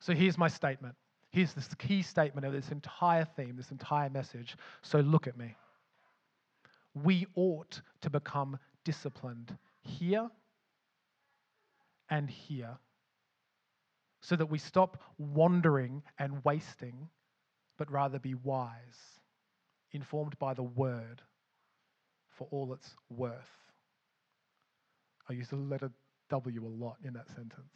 So 0.00 0.14
here's 0.14 0.38
my 0.38 0.48
statement. 0.48 0.94
Here's 1.30 1.52
this 1.52 1.68
key 1.74 2.02
statement 2.02 2.46
of 2.46 2.52
this 2.52 2.70
entire 2.70 3.24
theme, 3.24 3.56
this 3.56 3.70
entire 3.70 4.08
message. 4.08 4.56
So 4.82 5.00
look 5.00 5.26
at 5.26 5.36
me 5.36 5.54
we 7.04 7.26
ought 7.34 7.80
to 8.02 8.10
become 8.10 8.58
disciplined 8.84 9.56
here 9.82 10.28
and 12.10 12.30
here 12.30 12.78
so 14.20 14.36
that 14.36 14.46
we 14.46 14.58
stop 14.58 15.02
wandering 15.18 16.02
and 16.18 16.44
wasting, 16.44 17.08
but 17.76 17.90
rather 17.90 18.18
be 18.18 18.34
wise, 18.34 19.20
informed 19.92 20.38
by 20.38 20.54
the 20.54 20.62
word 20.62 21.22
for 22.30 22.48
all 22.50 22.72
its 22.72 22.94
worth. 23.10 23.34
I 25.28 25.34
use 25.34 25.48
the 25.48 25.56
letter 25.56 25.90
W 26.30 26.66
a 26.66 26.68
lot 26.68 26.96
in 27.04 27.12
that 27.14 27.28
sentence. 27.28 27.72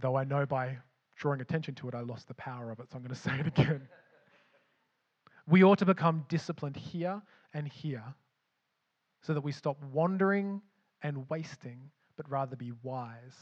Though 0.00 0.16
I 0.16 0.24
know 0.24 0.46
by 0.46 0.78
drawing 1.16 1.40
attention 1.40 1.74
to 1.76 1.88
it, 1.88 1.94
I 1.94 2.00
lost 2.00 2.28
the 2.28 2.34
power 2.34 2.70
of 2.70 2.80
it, 2.80 2.90
so 2.90 2.96
I'm 2.96 3.02
going 3.02 3.14
to 3.14 3.20
say 3.20 3.38
it 3.38 3.46
again. 3.46 3.88
we 5.46 5.64
ought 5.64 5.78
to 5.78 5.86
become 5.86 6.24
disciplined 6.28 6.76
here 6.76 7.20
and 7.54 7.66
here 7.66 8.04
so 9.22 9.34
that 9.34 9.40
we 9.40 9.52
stop 9.52 9.76
wandering 9.92 10.62
and 11.02 11.28
wasting, 11.28 11.90
but 12.16 12.30
rather 12.30 12.56
be 12.56 12.72
wise, 12.82 13.36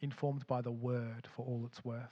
informed 0.00 0.46
by 0.46 0.60
the 0.60 0.70
word 0.70 1.28
for 1.36 1.44
all 1.46 1.64
it's 1.66 1.84
worth. 1.84 2.02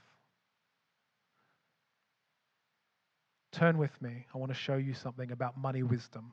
Turn 3.52 3.78
with 3.78 4.00
me. 4.00 4.26
I 4.34 4.38
want 4.38 4.52
to 4.52 4.58
show 4.58 4.76
you 4.76 4.94
something 4.94 5.32
about 5.32 5.58
money 5.58 5.82
wisdom. 5.82 6.32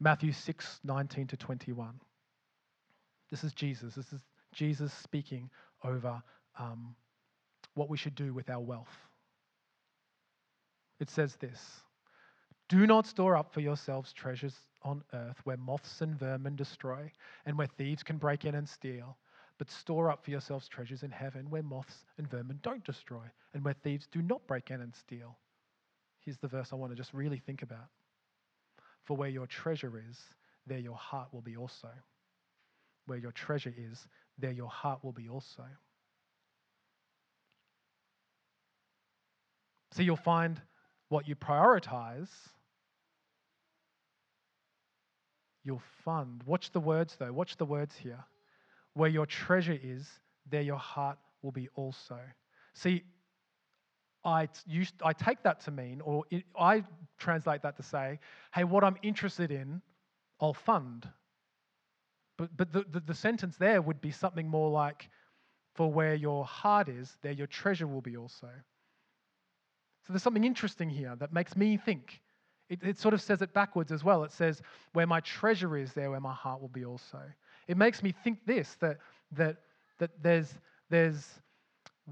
Matthew 0.00 0.32
6 0.32 0.80
19 0.84 1.26
to 1.28 1.36
21. 1.36 2.00
This 3.30 3.44
is 3.44 3.52
Jesus. 3.52 3.94
This 3.94 4.12
is 4.12 4.22
Jesus 4.52 4.92
speaking 4.92 5.50
over 5.84 6.22
um, 6.58 6.94
what 7.74 7.90
we 7.90 7.98
should 7.98 8.14
do 8.14 8.32
with 8.32 8.48
our 8.48 8.60
wealth. 8.60 8.96
It 10.98 11.10
says 11.10 11.36
this 11.36 11.60
do 12.68 12.86
not 12.86 13.06
store 13.06 13.36
up 13.36 13.52
for 13.52 13.60
yourselves 13.60 14.12
treasures 14.12 14.54
on 14.82 15.02
earth 15.14 15.40
where 15.44 15.56
moths 15.56 16.02
and 16.02 16.18
vermin 16.18 16.54
destroy 16.54 17.10
and 17.46 17.56
where 17.56 17.66
thieves 17.66 18.02
can 18.02 18.18
break 18.18 18.44
in 18.44 18.54
and 18.54 18.68
steal, 18.68 19.16
but 19.58 19.70
store 19.70 20.10
up 20.10 20.22
for 20.22 20.30
yourselves 20.30 20.68
treasures 20.68 21.02
in 21.02 21.10
heaven 21.10 21.48
where 21.50 21.62
moths 21.62 22.04
and 22.18 22.30
vermin 22.30 22.58
don't 22.62 22.84
destroy 22.84 23.24
and 23.54 23.64
where 23.64 23.74
thieves 23.82 24.06
do 24.12 24.20
not 24.22 24.46
break 24.46 24.70
in 24.70 24.82
and 24.82 24.94
steal. 24.94 25.36
Here's 26.20 26.38
the 26.38 26.48
verse 26.48 26.72
I 26.72 26.76
want 26.76 26.92
to 26.92 26.96
just 26.96 27.14
really 27.14 27.38
think 27.38 27.62
about. 27.62 27.88
For 29.04 29.16
where 29.16 29.30
your 29.30 29.46
treasure 29.46 30.02
is, 30.08 30.18
there 30.66 30.78
your 30.78 30.96
heart 30.96 31.28
will 31.32 31.40
be 31.40 31.56
also. 31.56 31.88
Where 33.06 33.18
your 33.18 33.32
treasure 33.32 33.74
is, 33.76 34.06
there 34.36 34.52
your 34.52 34.68
heart 34.68 35.02
will 35.02 35.12
be 35.12 35.28
also. 35.30 35.64
So 39.92 40.02
you'll 40.02 40.16
find 40.16 40.60
what 41.08 41.26
you 41.26 41.34
prioritize 41.34 42.28
you'll 45.64 45.82
fund. 46.04 46.42
Watch 46.46 46.70
the 46.72 46.80
words, 46.80 47.16
though. 47.18 47.32
Watch 47.32 47.56
the 47.56 47.64
words 47.64 47.96
here. 47.96 48.24
Where 48.94 49.10
your 49.10 49.26
treasure 49.26 49.78
is, 49.82 50.08
there 50.50 50.62
your 50.62 50.78
heart 50.78 51.18
will 51.42 51.52
be 51.52 51.68
also. 51.74 52.18
See, 52.74 53.02
I, 54.24 54.48
used, 54.66 54.94
I 55.02 55.12
take 55.12 55.42
that 55.44 55.60
to 55.62 55.70
mean, 55.70 56.00
or 56.00 56.24
it, 56.30 56.44
I 56.58 56.84
translate 57.18 57.62
that 57.62 57.76
to 57.76 57.82
say, 57.82 58.18
hey, 58.52 58.64
what 58.64 58.84
I'm 58.84 58.96
interested 59.02 59.50
in, 59.50 59.80
I'll 60.40 60.54
fund. 60.54 61.08
But, 62.36 62.56
but 62.56 62.72
the, 62.72 62.84
the, 62.90 63.00
the 63.00 63.14
sentence 63.14 63.56
there 63.56 63.80
would 63.80 64.00
be 64.00 64.10
something 64.10 64.48
more 64.48 64.70
like, 64.70 65.08
for 65.74 65.92
where 65.92 66.14
your 66.14 66.44
heart 66.44 66.88
is, 66.88 67.16
there 67.22 67.32
your 67.32 67.46
treasure 67.46 67.86
will 67.86 68.00
be 68.00 68.16
also. 68.16 68.48
So 70.06 70.12
there's 70.12 70.22
something 70.22 70.44
interesting 70.44 70.90
here 70.90 71.14
that 71.16 71.32
makes 71.32 71.56
me 71.56 71.76
think 71.76 72.20
it, 72.68 72.82
it 72.82 72.98
sort 72.98 73.14
of 73.14 73.22
says 73.22 73.42
it 73.42 73.52
backwards 73.52 73.92
as 73.92 74.04
well. 74.04 74.24
It 74.24 74.32
says, 74.32 74.62
Where 74.92 75.06
my 75.06 75.20
treasure 75.20 75.76
is, 75.76 75.92
there 75.92 76.10
where 76.10 76.20
my 76.20 76.34
heart 76.34 76.60
will 76.60 76.68
be 76.68 76.84
also. 76.84 77.20
It 77.66 77.76
makes 77.76 78.02
me 78.02 78.12
think 78.24 78.44
this 78.46 78.76
that, 78.80 78.98
that, 79.32 79.56
that 79.98 80.10
there's, 80.22 80.54
there's 80.90 81.26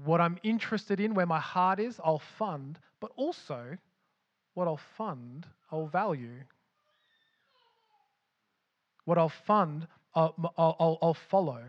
what 0.03 0.21
I'm 0.21 0.37
interested 0.43 0.99
in, 0.99 1.13
where 1.13 1.25
my 1.25 1.39
heart 1.39 1.79
is, 1.79 1.99
I'll 2.03 2.19
fund, 2.19 2.79
but 2.99 3.11
also 3.15 3.77
what 4.53 4.67
I'll 4.67 4.77
fund, 4.77 5.45
I'll 5.71 5.87
value. 5.87 6.43
What 9.05 9.17
I'll 9.17 9.29
fund, 9.29 9.87
I'll, 10.15 10.35
I'll, 10.57 10.97
I'll 11.01 11.13
follow. 11.13 11.61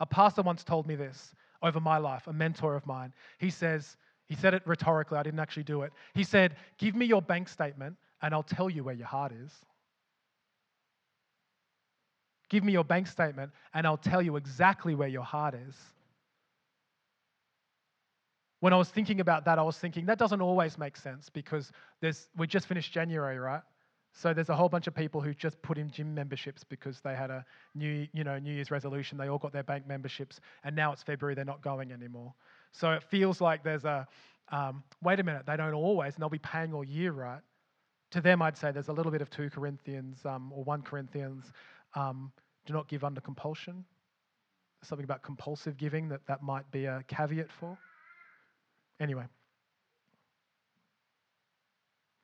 A 0.00 0.06
pastor 0.06 0.42
once 0.42 0.64
told 0.64 0.86
me 0.86 0.96
this 0.96 1.32
over 1.62 1.80
my 1.80 1.98
life, 1.98 2.26
a 2.26 2.32
mentor 2.32 2.74
of 2.74 2.86
mine. 2.86 3.12
He 3.38 3.50
says, 3.50 3.96
he 4.28 4.34
said 4.34 4.54
it 4.54 4.62
rhetorically, 4.66 5.18
I 5.18 5.22
didn't 5.22 5.40
actually 5.40 5.64
do 5.64 5.82
it. 5.82 5.92
He 6.14 6.24
said, 6.24 6.56
Give 6.78 6.94
me 6.94 7.06
your 7.06 7.22
bank 7.22 7.48
statement 7.48 7.96
and 8.22 8.32
I'll 8.32 8.42
tell 8.42 8.70
you 8.70 8.84
where 8.84 8.94
your 8.94 9.06
heart 9.06 9.32
is. 9.32 9.52
Give 12.48 12.64
me 12.64 12.72
your 12.72 12.84
bank 12.84 13.06
statement 13.06 13.52
and 13.74 13.86
I'll 13.86 13.96
tell 13.96 14.22
you 14.22 14.36
exactly 14.36 14.94
where 14.94 15.08
your 15.08 15.22
heart 15.22 15.54
is. 15.54 15.76
When 18.60 18.72
I 18.72 18.76
was 18.76 18.88
thinking 18.88 19.20
about 19.20 19.44
that, 19.44 19.58
I 19.58 19.62
was 19.62 19.78
thinking 19.78 20.06
that 20.06 20.18
doesn't 20.18 20.40
always 20.40 20.78
make 20.78 20.96
sense 20.96 21.28
because 21.28 21.70
there's, 22.00 22.28
we 22.36 22.46
just 22.46 22.66
finished 22.66 22.92
January, 22.92 23.38
right? 23.38 23.60
So 24.14 24.32
there's 24.32 24.48
a 24.48 24.56
whole 24.56 24.68
bunch 24.68 24.86
of 24.86 24.94
people 24.94 25.20
who 25.20 25.34
just 25.34 25.60
put 25.60 25.76
in 25.76 25.90
gym 25.90 26.14
memberships 26.14 26.64
because 26.64 27.00
they 27.00 27.14
had 27.14 27.30
a 27.30 27.44
new, 27.74 28.06
you 28.12 28.24
know, 28.24 28.38
New 28.38 28.54
Year's 28.54 28.70
resolution. 28.70 29.18
They 29.18 29.28
all 29.28 29.38
got 29.38 29.52
their 29.52 29.64
bank 29.64 29.86
memberships, 29.88 30.40
and 30.62 30.74
now 30.74 30.92
it's 30.92 31.02
February. 31.02 31.34
They're 31.34 31.44
not 31.44 31.62
going 31.62 31.90
anymore. 31.90 32.32
So 32.74 32.90
it 32.90 33.04
feels 33.04 33.40
like 33.40 33.62
there's 33.62 33.84
a, 33.84 34.06
um, 34.50 34.82
wait 35.00 35.20
a 35.20 35.22
minute, 35.22 35.46
they 35.46 35.56
don't 35.56 35.74
always, 35.74 36.14
and 36.14 36.22
they'll 36.22 36.28
be 36.28 36.38
paying 36.38 36.74
all 36.74 36.84
year, 36.84 37.12
right? 37.12 37.40
To 38.10 38.20
them, 38.20 38.42
I'd 38.42 38.56
say 38.56 38.72
there's 38.72 38.88
a 38.88 38.92
little 38.92 39.12
bit 39.12 39.22
of 39.22 39.30
2 39.30 39.48
Corinthians 39.50 40.26
um, 40.26 40.52
or 40.52 40.64
1 40.64 40.82
Corinthians. 40.82 41.52
Um, 41.94 42.32
do 42.66 42.72
not 42.74 42.88
give 42.88 43.04
under 43.04 43.20
compulsion. 43.20 43.84
something 44.82 45.04
about 45.04 45.22
compulsive 45.22 45.76
giving 45.76 46.08
that 46.08 46.20
that 46.26 46.42
might 46.42 46.68
be 46.72 46.86
a 46.86 47.04
caveat 47.06 47.50
for. 47.50 47.78
Anyway, 49.00 49.24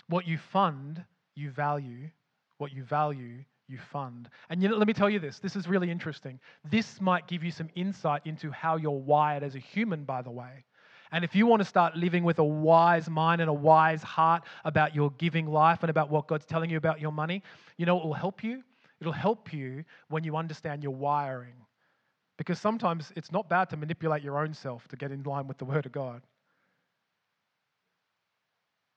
what 0.09 0.27
you 0.27 0.37
fund, 0.37 1.05
you 1.35 1.51
value. 1.51 2.11
What 2.59 2.73
you 2.75 2.83
value, 2.85 3.45
you 3.71 3.79
fund. 3.79 4.29
And 4.49 4.63
you 4.63 4.69
know, 4.69 4.77
let 4.77 4.87
me 4.87 4.93
tell 4.93 5.09
you 5.09 5.19
this 5.19 5.39
this 5.39 5.57
is 5.57 5.69
really 5.69 5.91
interesting. 5.91 6.39
This 6.71 7.01
might 7.01 7.27
give 7.29 7.45
you 7.45 7.51
some 7.51 7.69
insight 7.75 8.23
into 8.25 8.51
how 8.51 8.77
you're 8.77 8.91
wired 8.91 9.43
as 9.43 9.55
a 9.55 9.59
human, 9.59 10.05
by 10.05 10.23
the 10.23 10.31
way. 10.31 10.65
And 11.13 11.25
if 11.25 11.35
you 11.35 11.47
want 11.47 11.61
to 11.61 11.67
start 11.67 11.97
living 11.97 12.23
with 12.23 12.39
a 12.39 12.45
wise 12.45 13.11
mind 13.11 13.41
and 13.41 13.51
a 13.51 13.55
wise 13.55 14.03
heart 14.03 14.45
about 14.65 14.95
your 14.95 15.11
giving 15.13 15.47
life 15.47 15.83
and 15.83 15.91
about 15.91 16.09
what 16.09 16.29
God's 16.29 16.47
telling 16.47 16.71
you 16.71 16.77
about 16.77 17.01
your 17.01 17.11
money, 17.11 17.43
you 17.77 17.87
know 17.87 17.97
what 17.97 18.05
will 18.05 18.15
help 18.15 18.45
you? 18.45 18.63
It'll 19.01 19.13
help 19.13 19.53
you 19.53 19.85
when 20.09 20.25
you 20.25 20.37
understand 20.37 20.83
your 20.83 20.95
wiring. 20.95 21.55
Because 22.37 22.61
sometimes 22.61 23.13
it's 23.17 23.33
not 23.33 23.49
bad 23.49 23.71
to 23.71 23.77
manipulate 23.77 24.23
your 24.23 24.39
own 24.39 24.55
self 24.55 24.87
to 24.89 24.97
get 24.97 25.11
in 25.11 25.23
line 25.25 25.47
with 25.49 25.59
the 25.59 25.65
Word 25.65 25.85
of 25.85 25.93
God. 25.93 26.23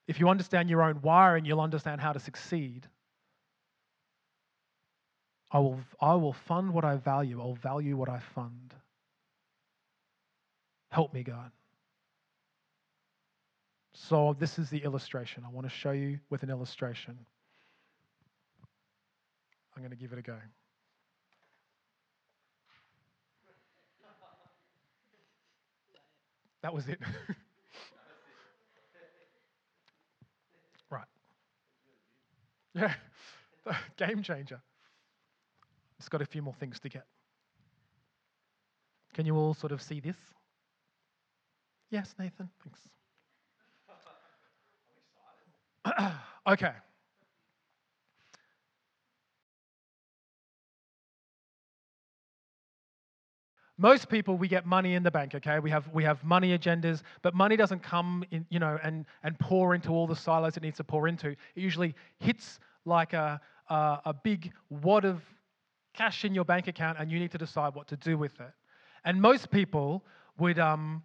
If 0.08 0.20
you 0.20 0.30
understand 0.30 0.70
your 0.70 0.84
own 0.84 1.02
wiring, 1.02 1.46
you'll 1.46 1.62
understand 1.62 2.00
how 2.00 2.14
to 2.14 2.20
succeed. 2.20 2.88
I 5.54 5.60
will, 5.60 5.80
I 6.02 6.16
will 6.16 6.34
fund 6.34 6.74
what 6.74 6.84
I 6.84 6.98
value. 6.98 7.40
I'll 7.40 7.54
value 7.54 7.96
what 7.96 8.10
I 8.10 8.20
fund. 8.34 8.74
Help 10.90 11.14
me, 11.14 11.22
God. 11.22 11.52
So, 13.94 14.36
this 14.40 14.58
is 14.58 14.72
the 14.72 14.80
illustration. 14.80 15.44
I 15.46 15.52
want 15.52 15.68
to 15.68 15.74
show 15.74 15.92
you 15.92 16.20
with 16.32 16.42
an 16.42 16.50
illustration. 16.50 17.16
I'm 19.76 19.84
going 19.84 19.92
to 19.92 19.98
give 19.98 20.12
it 20.12 20.18
a 20.18 20.24
go. 20.24 20.38
That 26.64 26.74
was 26.74 26.88
it. 26.88 27.00
right. 30.90 31.06
Yeah, 32.74 32.96
game 33.98 34.24
changer. 34.24 34.60
It's 36.04 36.10
got 36.10 36.22
a 36.22 36.26
few 36.26 36.42
more 36.42 36.54
things 36.56 36.82
to 36.82 36.90
get. 36.90 37.06
Can 39.14 39.26
you 39.26 39.38
all 39.38 39.54
sort 39.54 39.72
of 39.72 39.82
see 39.82 40.02
this? 40.02 40.18
Yes, 41.90 42.14
Nathan? 42.20 42.50
Thanks. 42.62 42.82
okay. 46.48 46.74
most 53.78 54.08
people 54.08 54.38
we 54.38 54.48
get 54.48 54.68
money 54.68 54.94
in 54.94 55.02
the 55.02 55.10
bank 55.10 55.34
okay 55.34 55.58
we 55.58 55.70
have 55.70 55.92
we 55.92 56.04
have 56.04 56.24
money 56.24 56.56
agendas 56.56 57.02
but 57.24 57.34
money 57.34 57.58
doesn't 57.58 57.82
come 57.82 58.24
in 58.30 58.46
you 58.50 58.60
know 58.60 58.78
and 58.84 59.04
and 59.24 59.38
pour 59.40 59.74
into 59.74 59.90
all 59.90 60.06
the 60.06 60.16
silos 60.16 60.56
it 60.56 60.62
needs 60.62 60.78
to 60.78 60.84
pour 60.84 61.08
into 61.08 61.30
it 61.30 61.38
usually 61.56 61.96
hits 62.20 62.60
like 62.86 63.14
a 63.14 63.42
a, 63.70 64.00
a 64.06 64.14
big 64.14 64.54
wad 64.70 65.06
of 65.06 65.24
cash 65.94 66.26
in 66.26 66.34
your 66.34 66.46
bank 66.46 66.68
account 66.68 66.98
and 67.00 67.12
you 67.12 67.20
need 67.20 67.32
to 67.32 67.38
decide 67.38 67.74
what 67.76 67.88
to 67.88 67.96
do 67.98 68.18
with 68.18 68.40
it 68.40 68.52
and 69.06 69.22
most 69.22 69.50
people 69.52 70.04
would 70.38 70.60
um 70.60 71.02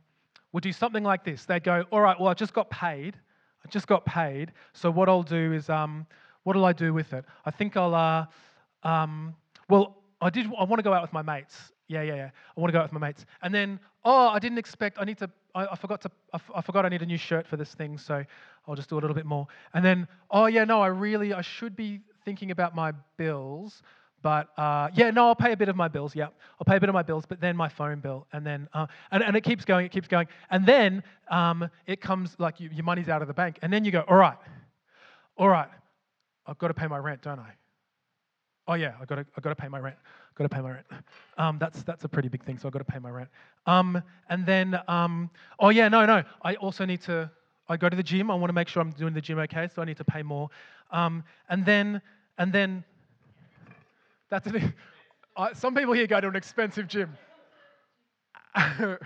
would 0.52 0.62
do 0.62 0.72
something 0.72 1.04
like 1.04 1.24
this 1.24 1.44
they'd 1.44 1.64
go 1.64 1.84
all 1.92 2.00
right 2.00 2.18
well 2.18 2.28
i 2.28 2.34
just 2.34 2.54
got 2.54 2.70
paid 2.70 3.16
i 3.64 3.68
just 3.68 3.86
got 3.86 4.04
paid 4.04 4.52
so 4.72 4.90
what 4.90 5.08
i'll 5.08 5.22
do 5.22 5.52
is 5.52 5.68
um 5.68 6.06
what'll 6.44 6.64
i 6.64 6.72
do 6.72 6.92
with 6.94 7.12
it 7.12 7.24
i 7.44 7.50
think 7.50 7.76
i'll 7.76 7.94
uh 7.94 8.24
um 8.82 9.34
well 9.68 9.98
I 10.20 10.30
did. 10.30 10.46
I 10.46 10.64
want 10.64 10.78
to 10.78 10.82
go 10.82 10.92
out 10.92 11.02
with 11.02 11.12
my 11.12 11.22
mates. 11.22 11.72
Yeah, 11.86 12.02
yeah, 12.02 12.14
yeah. 12.14 12.30
I 12.56 12.60
want 12.60 12.68
to 12.68 12.72
go 12.72 12.80
out 12.80 12.84
with 12.84 13.00
my 13.00 13.06
mates. 13.06 13.24
And 13.42 13.54
then, 13.54 13.78
oh, 14.04 14.28
I 14.28 14.38
didn't 14.38 14.58
expect. 14.58 14.98
I 15.00 15.04
need 15.04 15.18
to. 15.18 15.30
I, 15.54 15.66
I 15.66 15.76
forgot 15.76 16.00
to. 16.02 16.10
I, 16.32 16.60
forgot 16.60 16.84
I 16.84 16.88
need 16.88 17.02
a 17.02 17.06
new 17.06 17.16
shirt 17.16 17.46
for 17.46 17.56
this 17.56 17.74
thing, 17.74 17.98
so 17.98 18.24
I'll 18.66 18.74
just 18.74 18.88
do 18.88 18.96
a 18.96 19.00
little 19.00 19.14
bit 19.14 19.26
more. 19.26 19.46
And 19.74 19.84
then, 19.84 20.08
oh 20.30 20.46
yeah, 20.46 20.64
no, 20.64 20.80
I 20.80 20.88
really. 20.88 21.32
I 21.32 21.40
should 21.40 21.76
be 21.76 22.00
thinking 22.24 22.50
about 22.50 22.74
my 22.74 22.92
bills. 23.16 23.82
But 24.22 24.48
uh, 24.58 24.88
yeah, 24.94 25.10
no, 25.10 25.28
I'll 25.28 25.36
pay 25.36 25.52
a 25.52 25.56
bit 25.56 25.68
of 25.68 25.76
my 25.76 25.88
bills. 25.88 26.14
Yeah, 26.14 26.28
I'll 26.60 26.64
pay 26.66 26.76
a 26.76 26.80
bit 26.80 26.88
of 26.88 26.94
my 26.94 27.02
bills, 27.02 27.24
but 27.26 27.40
then 27.40 27.56
my 27.56 27.68
phone 27.68 28.00
bill, 28.00 28.26
and 28.32 28.44
then 28.44 28.68
uh, 28.72 28.86
and, 29.10 29.22
and 29.22 29.36
it 29.36 29.42
keeps 29.42 29.64
going, 29.64 29.86
it 29.86 29.92
keeps 29.92 30.08
going, 30.08 30.26
and 30.50 30.66
then 30.66 31.02
um, 31.30 31.68
it 31.86 32.00
comes 32.00 32.34
like 32.38 32.58
you, 32.58 32.68
your 32.72 32.84
money's 32.84 33.08
out 33.08 33.22
of 33.22 33.28
the 33.28 33.34
bank, 33.34 33.58
and 33.62 33.72
then 33.72 33.84
you 33.84 33.92
go, 33.92 34.04
all 34.08 34.16
right, 34.16 34.38
all 35.36 35.48
right, 35.48 35.68
I've 36.46 36.58
got 36.58 36.68
to 36.68 36.74
pay 36.74 36.88
my 36.88 36.98
rent, 36.98 37.22
don't 37.22 37.38
I? 37.38 37.52
Oh 38.66 38.74
yeah, 38.74 38.94
I 39.00 39.04
got 39.04 39.16
to 39.16 39.26
I 39.36 39.40
got 39.40 39.50
to 39.50 39.56
pay 39.56 39.68
my 39.68 39.78
rent. 39.78 39.96
Got 40.34 40.44
to 40.44 40.54
pay 40.54 40.60
my 40.60 40.70
rent. 40.72 40.86
Um, 41.36 41.58
that's 41.60 41.84
that's 41.84 42.02
a 42.02 42.08
pretty 42.08 42.28
big 42.28 42.44
thing, 42.44 42.58
so 42.58 42.66
I 42.66 42.70
got 42.72 42.80
to 42.80 42.84
pay 42.84 42.98
my 42.98 43.10
rent. 43.10 43.28
Um, 43.66 44.02
and 44.28 44.44
then 44.44 44.78
um, 44.88 45.30
oh 45.60 45.68
yeah, 45.68 45.88
no 45.88 46.04
no, 46.04 46.24
I 46.42 46.56
also 46.56 46.84
need 46.84 47.00
to. 47.02 47.30
I 47.68 47.76
go 47.76 47.88
to 47.88 47.96
the 47.96 48.02
gym. 48.02 48.30
I 48.30 48.34
want 48.34 48.48
to 48.48 48.54
make 48.54 48.66
sure 48.66 48.80
I'm 48.80 48.90
doing 48.90 49.14
the 49.14 49.20
gym 49.20 49.38
okay, 49.38 49.68
so 49.72 49.82
I 49.82 49.84
need 49.84 49.98
to 49.98 50.04
pay 50.04 50.22
more. 50.22 50.48
Um, 50.90 51.22
and 51.48 51.64
then 51.64 52.02
and 52.38 52.52
then 52.52 52.82
that's 54.30 54.46
an, 54.46 54.74
Uh, 55.38 55.54
some 55.54 55.72
people 55.72 55.94
here 55.94 56.08
go 56.08 56.20
to 56.20 56.26
an 56.26 56.34
expensive 56.34 56.88
gym. 56.88 57.16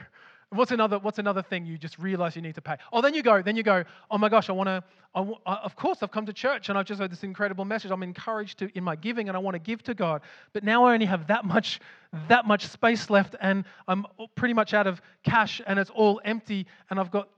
What's 0.48 0.70
another, 0.70 0.98
what's 0.98 1.18
another 1.18 1.40
thing 1.40 1.64
you 1.64 1.78
just 1.78 1.98
realize 1.98 2.36
you 2.36 2.42
need 2.42 2.56
to 2.56 2.60
pay? 2.60 2.76
Oh, 2.92 3.00
then 3.00 3.14
you 3.14 3.22
go, 3.22 3.40
then 3.40 3.56
you 3.56 3.62
go, 3.62 3.84
oh 4.10 4.18
my 4.18 4.28
gosh, 4.28 4.50
I 4.50 4.52
want 4.52 4.68
to, 4.68 4.84
of 5.14 5.76
course, 5.76 6.02
I've 6.02 6.10
come 6.10 6.26
to 6.26 6.32
church 6.34 6.68
and 6.68 6.76
I've 6.76 6.84
just 6.84 7.00
heard 7.00 7.10
this 7.10 7.22
incredible 7.22 7.64
message. 7.64 7.90
I'm 7.90 8.02
encouraged 8.02 8.58
to 8.58 8.70
in 8.76 8.84
my 8.84 8.94
giving 8.94 9.28
and 9.28 9.36
I 9.36 9.40
want 9.40 9.54
to 9.54 9.58
give 9.58 9.82
to 9.84 9.94
God. 9.94 10.20
But 10.52 10.62
now 10.62 10.84
I 10.84 10.92
only 10.92 11.06
have 11.06 11.26
that 11.28 11.46
much, 11.46 11.80
that 12.28 12.46
much 12.46 12.66
space 12.66 13.08
left 13.08 13.34
and 13.40 13.64
I'm 13.88 14.04
pretty 14.34 14.52
much 14.52 14.74
out 14.74 14.86
of 14.86 15.00
cash 15.22 15.62
and 15.66 15.78
it's 15.78 15.88
all 15.88 16.20
empty 16.22 16.66
and 16.90 17.00
I've 17.00 17.10
got, 17.10 17.30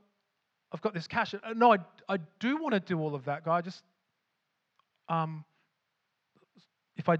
I've 0.73 0.81
got 0.81 0.93
this 0.93 1.07
cash. 1.07 1.35
Uh, 1.35 1.39
no, 1.55 1.73
I, 1.73 1.79
I 2.09 2.19
do 2.41 2.61
want 2.61 2.75
to 2.75 2.81
do 2.81 2.99
all 2.99 3.15
of 3.15 3.25
that. 3.27 3.47
I 3.47 3.61
just, 3.61 3.85
um, 5.09 5.45
if 6.97 7.09
I, 7.09 7.19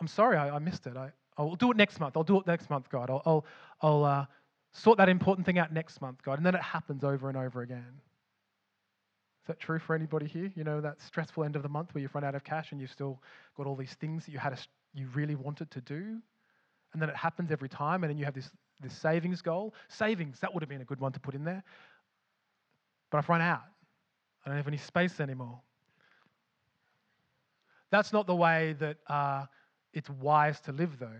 I'm 0.00 0.08
sorry, 0.08 0.36
I, 0.36 0.56
I 0.56 0.58
missed 0.58 0.86
it. 0.86 0.96
I, 0.96 1.10
I'll 1.38 1.54
do 1.54 1.70
it 1.70 1.76
next 1.76 2.00
month. 2.00 2.16
I'll 2.16 2.24
do 2.24 2.38
it 2.38 2.46
next 2.46 2.70
month, 2.70 2.88
God. 2.88 3.10
I'll, 3.10 3.22
I'll, 3.26 3.46
I'll 3.82 4.04
uh, 4.04 4.26
Sort 4.76 4.98
that 4.98 5.08
important 5.08 5.46
thing 5.46 5.58
out 5.58 5.72
next 5.72 6.02
month, 6.02 6.22
God. 6.22 6.38
And 6.38 6.44
then 6.44 6.54
it 6.54 6.60
happens 6.60 7.02
over 7.02 7.30
and 7.30 7.38
over 7.38 7.62
again. 7.62 7.98
Is 9.40 9.46
that 9.46 9.58
true 9.58 9.78
for 9.78 9.94
anybody 9.94 10.26
here? 10.26 10.52
You 10.54 10.64
know, 10.64 10.82
that 10.82 11.00
stressful 11.00 11.44
end 11.44 11.56
of 11.56 11.62
the 11.62 11.68
month 11.68 11.94
where 11.94 12.02
you've 12.02 12.14
run 12.14 12.24
out 12.24 12.34
of 12.34 12.44
cash 12.44 12.72
and 12.72 12.80
you've 12.80 12.90
still 12.90 13.22
got 13.56 13.66
all 13.66 13.74
these 13.74 13.94
things 13.94 14.26
that 14.26 14.32
you, 14.32 14.38
had 14.38 14.52
a, 14.52 14.58
you 14.92 15.08
really 15.14 15.34
wanted 15.34 15.70
to 15.70 15.80
do? 15.80 16.18
And 16.92 17.00
then 17.00 17.08
it 17.08 17.16
happens 17.16 17.50
every 17.50 17.70
time, 17.70 18.04
and 18.04 18.10
then 18.10 18.18
you 18.18 18.26
have 18.26 18.34
this, 18.34 18.50
this 18.82 18.92
savings 18.92 19.40
goal. 19.40 19.72
Savings, 19.88 20.40
that 20.40 20.52
would 20.52 20.62
have 20.62 20.68
been 20.68 20.82
a 20.82 20.84
good 20.84 21.00
one 21.00 21.12
to 21.12 21.20
put 21.20 21.34
in 21.34 21.42
there. 21.42 21.64
But 23.10 23.16
I've 23.16 23.28
run 23.30 23.40
out. 23.40 23.64
I 24.44 24.50
don't 24.50 24.58
have 24.58 24.68
any 24.68 24.76
space 24.76 25.20
anymore. 25.20 25.58
That's 27.90 28.12
not 28.12 28.26
the 28.26 28.36
way 28.36 28.74
that 28.78 28.98
uh, 29.06 29.46
it's 29.96 30.10
wise 30.10 30.60
to 30.60 30.72
live, 30.72 30.98
though 31.00 31.18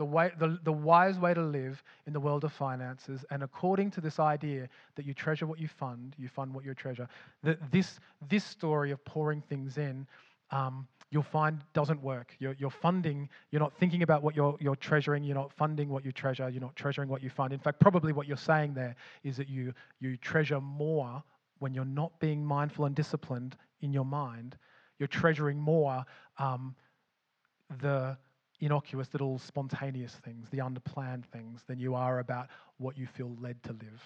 the, 0.00 0.04
way, 0.06 0.30
the, 0.38 0.58
the 0.64 0.72
wise 0.72 1.18
way 1.18 1.34
to 1.34 1.42
live 1.42 1.84
in 2.06 2.14
the 2.14 2.20
world 2.20 2.42
of 2.42 2.52
finances, 2.54 3.22
and 3.30 3.42
according 3.42 3.90
to 3.90 4.00
this 4.00 4.18
idea 4.18 4.66
that 4.94 5.04
you 5.04 5.12
treasure 5.12 5.44
what 5.44 5.58
you 5.58 5.68
fund, 5.68 6.16
you 6.18 6.26
fund 6.26 6.54
what 6.54 6.64
you 6.64 6.72
treasure, 6.72 7.06
that 7.42 7.58
this, 7.70 8.00
this 8.30 8.42
story 8.42 8.92
of 8.92 9.04
pouring 9.04 9.42
things 9.42 9.76
in, 9.76 10.06
um, 10.52 10.88
you'll 11.10 11.22
find 11.22 11.60
doesn't 11.74 12.02
work. 12.02 12.34
You're, 12.38 12.56
you're, 12.58 12.70
funding, 12.70 13.28
you're 13.50 13.60
not 13.60 13.76
thinking 13.76 14.02
about 14.02 14.22
what 14.22 14.34
you're, 14.34 14.56
you're 14.58 14.74
treasuring, 14.74 15.22
you're 15.22 15.34
not 15.34 15.52
funding 15.52 15.90
what 15.90 16.02
you 16.02 16.12
treasure, 16.12 16.48
you're 16.48 16.62
not 16.62 16.76
treasuring 16.76 17.10
what 17.10 17.22
you 17.22 17.28
fund. 17.28 17.52
In 17.52 17.60
fact, 17.60 17.78
probably 17.78 18.14
what 18.14 18.26
you're 18.26 18.38
saying 18.38 18.72
there 18.72 18.96
is 19.22 19.36
that 19.36 19.50
you, 19.50 19.74
you 20.00 20.16
treasure 20.16 20.62
more 20.62 21.22
when 21.58 21.74
you're 21.74 21.84
not 21.84 22.18
being 22.20 22.42
mindful 22.42 22.86
and 22.86 22.96
disciplined 22.96 23.54
in 23.82 23.92
your 23.92 24.06
mind. 24.06 24.56
You're 24.98 25.08
treasuring 25.08 25.58
more 25.60 26.06
um, 26.38 26.74
the 27.80 28.16
innocuous 28.60 29.08
little 29.12 29.38
spontaneous 29.38 30.14
things, 30.24 30.48
the 30.50 30.58
underplanned 30.58 31.24
things, 31.26 31.62
than 31.66 31.78
you 31.78 31.94
are 31.94 32.18
about 32.18 32.48
what 32.78 32.96
you 32.96 33.06
feel 33.06 33.34
led 33.40 33.62
to 33.62 33.72
live. 33.72 34.02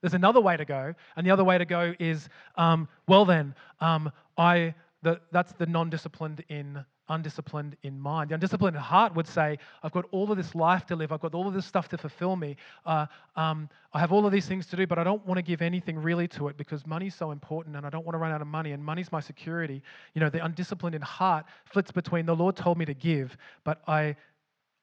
There's 0.00 0.14
another 0.14 0.40
way 0.40 0.56
to 0.56 0.64
go, 0.64 0.94
and 1.16 1.26
the 1.26 1.30
other 1.30 1.44
way 1.44 1.58
to 1.58 1.64
go 1.64 1.94
is, 1.98 2.28
um, 2.56 2.88
well, 3.06 3.24
then, 3.24 3.54
um, 3.80 4.10
I, 4.36 4.74
the, 5.02 5.20
that's 5.30 5.52
the 5.52 5.66
non 5.66 5.90
disciplined 5.90 6.42
in 6.48 6.84
undisciplined 7.10 7.76
in 7.82 8.00
mind. 8.00 8.30
The 8.30 8.34
undisciplined 8.34 8.76
heart 8.76 9.14
would 9.14 9.26
say, 9.26 9.58
I've 9.82 9.92
got 9.92 10.06
all 10.12 10.30
of 10.30 10.36
this 10.36 10.54
life 10.54 10.86
to 10.86 10.96
live, 10.96 11.12
I've 11.12 11.20
got 11.20 11.34
all 11.34 11.46
of 11.46 11.52
this 11.52 11.66
stuff 11.66 11.88
to 11.90 11.98
fulfill 11.98 12.36
me. 12.36 12.56
Uh, 12.86 13.06
um, 13.36 13.68
I 13.92 14.00
have 14.00 14.12
all 14.12 14.24
of 14.24 14.32
these 14.32 14.46
things 14.46 14.66
to 14.68 14.76
do, 14.76 14.86
but 14.86 14.98
I 14.98 15.04
don't 15.04 15.24
want 15.26 15.36
to 15.38 15.42
give 15.42 15.60
anything 15.60 15.98
really 15.98 16.28
to 16.28 16.48
it 16.48 16.56
because 16.56 16.86
money's 16.86 17.14
so 17.14 17.32
important 17.32 17.76
and 17.76 17.84
I 17.84 17.90
don't 17.90 18.06
want 18.06 18.14
to 18.14 18.18
run 18.18 18.32
out 18.32 18.40
of 18.40 18.46
money 18.46 18.72
and 18.72 18.82
money's 18.82 19.12
my 19.12 19.20
security. 19.20 19.82
You 20.14 20.20
know, 20.20 20.30
the 20.30 20.42
undisciplined 20.44 20.94
in 20.94 21.02
heart 21.02 21.44
flits 21.66 21.90
between 21.90 22.24
the 22.24 22.34
Lord 22.34 22.56
told 22.56 22.78
me 22.78 22.84
to 22.86 22.94
give, 22.94 23.36
but 23.64 23.82
I, 23.86 24.16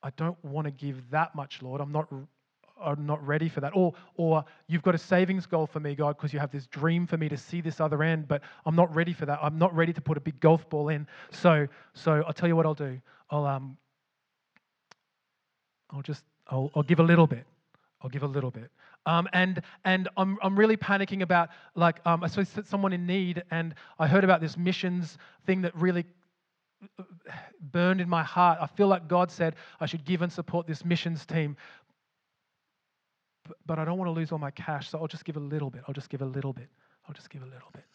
I 0.04 0.12
don't 0.18 0.38
want 0.44 0.66
to 0.66 0.72
give 0.72 1.10
that 1.10 1.34
much, 1.34 1.62
Lord. 1.62 1.82
I'm 1.82 1.92
not 1.92 2.12
are 2.80 2.96
not 2.96 3.26
ready 3.26 3.50
for 3.50 3.62
that. 3.62 3.72
Or, 3.76 3.94
or 4.16 4.46
you've 4.68 4.84
got 4.84 4.96
a 4.96 4.98
savings 4.98 5.46
goal 5.46 5.68
for 5.68 5.80
me, 5.80 5.96
God, 5.96 6.18
because 6.18 6.34
you 6.34 6.40
have 6.40 6.52
this 6.52 6.68
dream 6.68 7.08
for 7.08 7.18
me 7.18 7.30
to 7.30 7.38
see 7.38 7.62
this 7.62 7.80
other 7.80 8.04
end, 8.04 8.28
but 8.28 8.42
I'm 8.66 8.76
not 8.76 8.94
ready 8.96 9.14
for 9.14 9.26
that. 9.26 9.40
I'm 9.42 9.58
not 9.58 9.76
ready 9.76 9.94
to 9.94 10.02
put 10.02 10.18
a 10.18 10.22
big 10.22 10.40
golf 10.40 10.70
ball 10.70 10.90
in. 10.90 11.08
So, 11.32 11.68
so 11.94 12.24
I'll 12.26 12.34
tell 12.34 12.50
you 12.50 12.56
what 12.56 12.66
I'll 12.66 12.74
do. 12.74 13.00
I'll, 13.30 13.46
um, 13.46 13.78
I'll 15.90 16.02
just, 16.02 16.24
I'll, 16.48 16.72
I'll 16.76 16.84
give 16.84 17.00
a 17.00 17.04
little 17.04 17.28
bit. 17.28 17.46
I'll 18.02 18.10
give 18.10 18.24
a 18.24 18.28
little 18.28 18.52
bit. 18.52 18.70
Um, 19.08 19.28
and 19.32 19.62
and 19.86 20.10
I'm, 20.18 20.38
I'm 20.44 20.60
really 20.60 20.78
panicking 20.78 21.22
about, 21.22 21.50
like, 21.76 22.00
um, 22.06 22.24
I 22.24 22.28
saw 22.28 22.44
someone 22.66 22.92
in 22.92 23.08
need, 23.08 23.42
and 23.52 23.74
I 23.98 24.06
heard 24.06 24.24
about 24.24 24.42
this 24.42 24.58
missions 24.58 25.18
thing 25.46 25.62
that 25.62 25.74
really 25.76 26.06
uh, 27.00 27.04
burned 27.72 28.02
in 28.02 28.10
my 28.10 28.24
heart. 28.24 28.60
I 28.62 28.68
feel 28.68 28.88
like 28.88 29.08
God 29.08 29.32
said 29.32 29.56
I 29.80 29.86
should 29.86 30.04
give 30.04 30.22
and 30.22 30.32
support 30.32 30.68
this 30.68 30.84
missions 30.84 31.26
team 31.26 31.56
but 33.66 33.80
I 33.80 33.86
don't 33.86 33.98
want 33.98 34.08
to 34.08 34.14
lose 34.14 34.32
all 34.32 34.40
my 34.40 34.52
cash, 34.52 34.90
so 34.90 35.00
I'll 35.00 35.08
just 35.08 35.26
give 35.26 35.38
a 35.38 35.42
little 35.42 35.70
bit. 35.70 35.82
I'll 35.88 35.94
just 35.94 36.10
give 36.10 36.22
a 36.22 36.26
little 36.26 36.54
bit. 36.54 36.70
I'll 37.08 37.14
just 37.14 37.30
give 37.30 37.42
a 37.42 37.46
little 37.46 37.70
bit. 37.74 37.86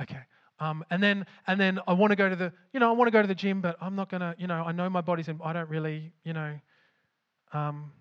Okay. 0.00 0.20
Um, 0.60 0.84
and 0.90 1.02
then 1.02 1.26
and 1.46 1.60
then 1.60 1.80
I 1.86 1.92
want 1.94 2.12
to 2.12 2.16
go 2.16 2.28
to 2.28 2.36
the 2.36 2.52
you 2.72 2.80
know 2.80 2.88
I 2.88 2.92
want 2.92 3.08
to 3.08 3.12
go 3.12 3.20
to 3.20 3.28
the 3.28 3.34
gym, 3.34 3.60
but 3.60 3.76
I'm 3.80 3.96
not 3.96 4.08
gonna 4.08 4.34
you 4.38 4.46
know 4.46 4.62
I 4.62 4.72
know 4.72 4.88
my 4.88 5.00
body's 5.00 5.28
in. 5.28 5.40
I 5.42 5.52
don't 5.52 5.68
really 5.68 6.12
you 6.24 6.32
know. 6.32 6.58
Um, 7.52 7.92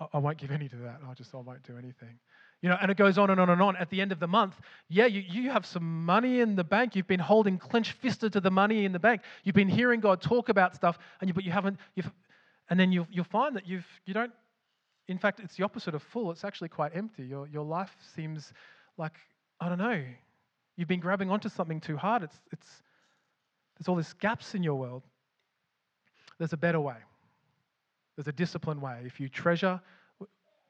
I, 0.00 0.06
I 0.14 0.18
won't 0.18 0.38
give 0.38 0.50
any 0.50 0.68
to 0.68 0.76
that. 0.76 1.00
I 1.08 1.14
just 1.14 1.34
I 1.34 1.38
won't 1.38 1.62
do 1.62 1.76
anything. 1.76 2.18
You 2.62 2.68
know, 2.70 2.78
and 2.80 2.90
it 2.90 2.96
goes 2.96 3.18
on 3.18 3.30
and 3.30 3.38
on 3.38 3.50
and 3.50 3.62
on. 3.62 3.76
At 3.76 3.88
the 3.90 4.00
end 4.00 4.10
of 4.10 4.18
the 4.18 4.26
month, 4.26 4.54
yeah, 4.88 5.06
you, 5.06 5.20
you 5.20 5.50
have 5.50 5.64
some 5.64 6.04
money 6.04 6.40
in 6.40 6.56
the 6.56 6.64
bank. 6.64 6.96
You've 6.96 7.06
been 7.06 7.20
holding 7.20 7.56
clenched 7.56 7.92
fisted 7.92 8.32
to 8.32 8.40
the 8.40 8.50
money 8.50 8.84
in 8.84 8.90
the 8.90 8.98
bank. 8.98 9.22
You've 9.44 9.54
been 9.54 9.68
hearing 9.68 10.00
God 10.00 10.20
talk 10.20 10.48
about 10.48 10.74
stuff, 10.74 10.98
and 11.20 11.28
you, 11.28 11.34
but 11.34 11.44
you 11.44 11.52
haven't. 11.52 11.78
You've, 11.94 12.10
and 12.68 12.80
then 12.80 12.90
you'll, 12.90 13.06
you'll 13.10 13.24
find 13.24 13.54
that 13.56 13.68
you've 13.68 13.86
you 14.06 14.14
don't 14.14 14.32
in 15.08 15.18
fact, 15.18 15.40
it's 15.40 15.56
the 15.56 15.64
opposite 15.64 15.94
of 15.94 16.02
full. 16.02 16.30
It's 16.30 16.44
actually 16.44 16.68
quite 16.68 16.94
empty. 16.94 17.24
Your, 17.24 17.48
your 17.48 17.64
life 17.64 17.94
seems 18.14 18.52
like, 18.98 19.14
I 19.60 19.68
don't 19.68 19.78
know, 19.78 20.04
you've 20.76 20.88
been 20.88 21.00
grabbing 21.00 21.30
onto 21.30 21.48
something 21.48 21.80
too 21.80 21.96
hard. 21.96 22.22
It's, 22.22 22.38
it's, 22.52 22.82
there's 23.76 23.88
all 23.88 23.96
these 23.96 24.12
gaps 24.12 24.54
in 24.54 24.62
your 24.62 24.74
world. 24.74 25.02
There's 26.38 26.52
a 26.52 26.58
better 26.58 26.80
way. 26.80 26.96
There's 28.16 28.28
a 28.28 28.32
disciplined 28.32 28.82
way. 28.82 29.02
If 29.06 29.18
you 29.18 29.28
treasure 29.28 29.80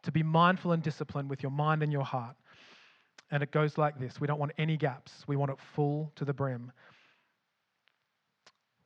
to 0.03 0.13
be 0.13 0.23
mindful 0.23 0.73
and 0.73 0.83
disciplined 0.83 1.29
with 1.29 1.43
your 1.43 1.51
mind 1.51 1.83
and 1.83 1.93
your 1.93 2.05
heart, 2.05 2.37
and 3.31 3.43
it 3.43 3.51
goes 3.51 3.77
like 3.77 3.99
this 3.99 4.21
we 4.21 4.27
don't 4.27 4.39
want 4.39 4.53
any 4.57 4.77
gaps, 4.77 5.25
we 5.27 5.37
want 5.37 5.51
it 5.51 5.59
full 5.75 6.13
to 6.17 6.25
the 6.25 6.33
brim. 6.33 6.73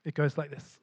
It 0.04 0.14
goes 0.14 0.36
like 0.38 0.50
this. 0.50 0.78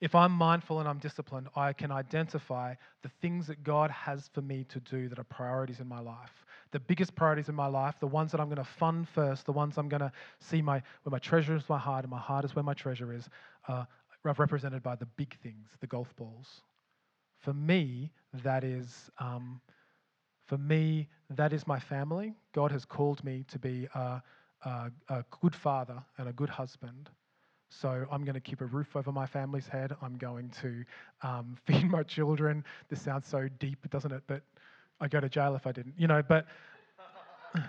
If 0.00 0.14
I'm 0.14 0.32
mindful 0.32 0.80
and 0.80 0.88
I'm 0.88 0.98
disciplined, 0.98 1.48
I 1.56 1.72
can 1.74 1.90
identify 1.92 2.74
the 3.02 3.10
things 3.20 3.46
that 3.48 3.62
God 3.64 3.90
has 3.90 4.28
for 4.32 4.40
me 4.42 4.64
to 4.70 4.80
do 4.80 5.08
that 5.08 5.18
are 5.18 5.24
priorities 5.24 5.80
in 5.80 5.88
my 5.88 6.00
life. 6.00 6.44
the 6.72 6.80
biggest 6.80 7.14
priorities 7.16 7.48
in 7.48 7.54
my 7.54 7.66
life, 7.66 7.96
the 8.00 8.06
ones 8.06 8.30
that 8.32 8.40
I'm 8.40 8.46
going 8.46 8.56
to 8.56 8.64
fund 8.64 9.08
first, 9.08 9.44
the 9.46 9.52
ones 9.52 9.76
I'm 9.76 9.88
going 9.88 10.00
to 10.00 10.12
see 10.38 10.62
my 10.62 10.82
where 11.02 11.10
my 11.10 11.18
treasure 11.18 11.56
is 11.56 11.68
my 11.68 11.78
heart, 11.78 12.04
and 12.04 12.10
my 12.10 12.18
heart 12.18 12.44
is 12.44 12.54
where 12.54 12.62
my 12.62 12.74
treasure 12.74 13.12
is, 13.12 13.28
uh, 13.68 13.84
represented 14.24 14.82
by 14.82 14.94
the 14.96 15.06
big 15.16 15.36
things, 15.42 15.68
the 15.80 15.86
golf 15.86 16.14
balls. 16.16 16.62
For 17.40 17.52
me, 17.52 18.12
that 18.44 18.64
is 18.64 19.10
um, 19.18 19.60
for 20.46 20.58
me 20.58 21.08
that 21.30 21.52
is 21.52 21.66
my 21.66 21.78
family. 21.78 22.34
God 22.52 22.72
has 22.72 22.84
called 22.84 23.22
me 23.24 23.44
to 23.48 23.58
be 23.58 23.88
a, 23.94 24.22
a, 24.64 24.90
a 25.08 25.24
good 25.40 25.54
father 25.54 26.02
and 26.18 26.28
a 26.28 26.32
good 26.32 26.50
husband. 26.50 27.10
So 27.70 28.04
I'm 28.10 28.24
going 28.24 28.34
to 28.34 28.40
keep 28.40 28.60
a 28.60 28.66
roof 28.66 28.96
over 28.96 29.12
my 29.12 29.26
family's 29.26 29.68
head. 29.68 29.94
I'm 30.02 30.18
going 30.18 30.50
to 30.60 30.84
um, 31.22 31.56
feed 31.66 31.88
my 31.88 32.02
children. 32.02 32.64
This 32.88 33.00
sounds 33.00 33.26
so 33.26 33.48
deep, 33.58 33.88
doesn't 33.90 34.12
it? 34.12 34.22
But 34.26 34.42
I 35.00 35.08
go 35.08 35.20
to 35.20 35.28
jail 35.28 35.54
if 35.54 35.66
I 35.66 35.72
didn't, 35.72 35.94
you 35.96 36.08
know. 36.08 36.22
But 36.22 36.46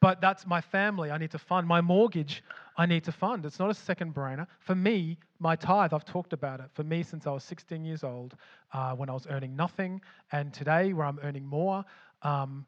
but 0.00 0.20
that's 0.20 0.46
my 0.46 0.60
family. 0.60 1.10
I 1.10 1.18
need 1.18 1.30
to 1.32 1.38
fund 1.38 1.66
my 1.66 1.80
mortgage. 1.80 2.42
I 2.76 2.86
need 2.86 3.04
to 3.04 3.12
fund. 3.12 3.44
It's 3.44 3.58
not 3.58 3.70
a 3.70 3.74
second 3.74 4.14
brainer 4.14 4.46
for 4.60 4.74
me. 4.74 5.18
My 5.40 5.56
tithe. 5.56 5.92
I've 5.92 6.06
talked 6.06 6.32
about 6.32 6.60
it. 6.60 6.66
For 6.72 6.82
me, 6.82 7.02
since 7.02 7.26
I 7.26 7.30
was 7.30 7.44
16 7.44 7.84
years 7.84 8.04
old, 8.04 8.34
uh, 8.72 8.94
when 8.94 9.10
I 9.10 9.12
was 9.12 9.26
earning 9.28 9.54
nothing, 9.54 10.00
and 10.32 10.54
today 10.54 10.92
where 10.94 11.06
I'm 11.06 11.18
earning 11.22 11.44
more. 11.44 11.84
Um, 12.22 12.64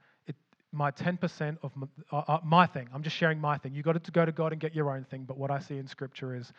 my 0.72 0.90
10% 0.90 1.58
of 1.62 1.76
my, 1.76 1.86
uh, 2.12 2.22
uh, 2.28 2.38
my, 2.44 2.66
thing. 2.66 2.88
I'm 2.94 3.02
just 3.02 3.16
sharing 3.16 3.40
my 3.40 3.58
thing. 3.58 3.74
You've 3.74 3.84
got 3.84 4.02
to 4.02 4.10
go 4.10 4.24
to 4.24 4.32
God 4.32 4.52
and 4.52 4.60
get 4.60 4.74
your 4.74 4.94
own 4.94 5.04
thing. 5.04 5.24
But 5.24 5.36
what 5.36 5.50
I 5.50 5.58
see 5.58 5.78
in 5.78 5.86
Scripture 5.86 6.34
is 6.34 6.52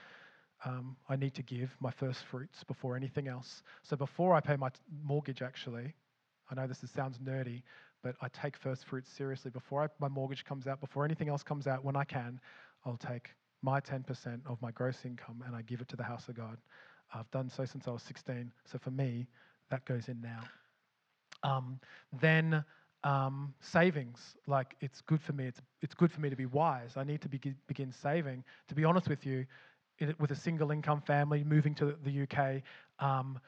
um, 0.66 0.96
I 1.10 1.16
need 1.16 1.34
to 1.36 1.44
give 1.44 1.76
my 1.80 1.92
first 1.92 2.24
fruits 2.26 2.64
before 2.64 2.96
anything 2.96 3.28
else. 3.28 3.64
So 3.84 3.96
before 3.96 4.36
I 4.36 4.42
pay 4.42 4.56
my 4.56 4.70
t- 4.70 4.80
mortgage, 5.04 5.42
actually, 5.42 5.94
I 6.50 6.56
know 6.56 6.68
this 6.68 6.84
is, 6.84 6.92
sounds 6.92 7.18
nerdy, 7.20 7.64
but 8.04 8.16
I 8.22 8.28
take 8.30 8.58
first 8.58 8.86
fruits 8.86 9.10
seriously. 9.10 9.50
Before 9.50 9.84
I, 9.84 9.88
my 10.00 10.08
mortgage 10.08 10.44
comes 10.44 10.68
out, 10.68 10.82
before 10.82 11.06
anything 11.06 11.30
else 11.30 11.44
comes 11.44 11.66
out, 11.66 11.84
when 11.84 11.96
I 11.96 12.04
can, 12.04 12.40
I'll 12.86 12.98
take 12.98 13.30
my 13.62 13.80
10% 13.80 14.42
of 14.46 14.62
my 14.62 14.72
gross 14.72 15.06
income 15.06 15.44
and 15.46 15.56
I 15.56 15.62
give 15.62 15.82
it 15.82 15.88
to 15.90 15.96
the 15.96 16.04
house 16.04 16.28
of 16.28 16.36
God. 16.36 16.58
I've 17.14 17.30
done 17.32 17.50
so 17.50 17.66
since 17.66 17.88
I 17.88 17.92
was 17.92 18.04
16. 18.04 18.52
So 18.66 18.78
for 18.78 18.92
me, 18.92 19.28
that 19.70 19.86
goes 19.86 20.10
in 20.10 20.22
now. 20.22 20.42
Um, 21.44 21.80
then 22.20 22.64
um, 23.04 23.54
savings. 23.62 24.36
Like 24.48 24.76
it's 24.82 25.02
good 25.02 25.22
for 25.22 25.34
me. 25.34 25.46
It's 25.46 25.62
it's 25.82 25.94
good 25.94 26.12
for 26.12 26.22
me 26.22 26.30
to 26.30 26.36
be 26.36 26.46
wise. 26.46 26.94
I 26.96 27.04
need 27.04 27.22
to 27.22 27.30
be, 27.30 27.40
begin 27.68 27.92
saving. 27.92 28.44
To 28.68 28.76
be 28.76 28.84
honest 28.84 29.10
with 29.10 29.26
you, 29.26 29.46
it, 29.98 30.20
with 30.20 30.32
a 30.32 30.36
single 30.36 30.72
income 30.72 31.02
family 31.02 31.44
moving 31.44 31.76
to 31.76 31.96
the 32.04 32.24
UK 32.24 32.62
um, 33.00 33.40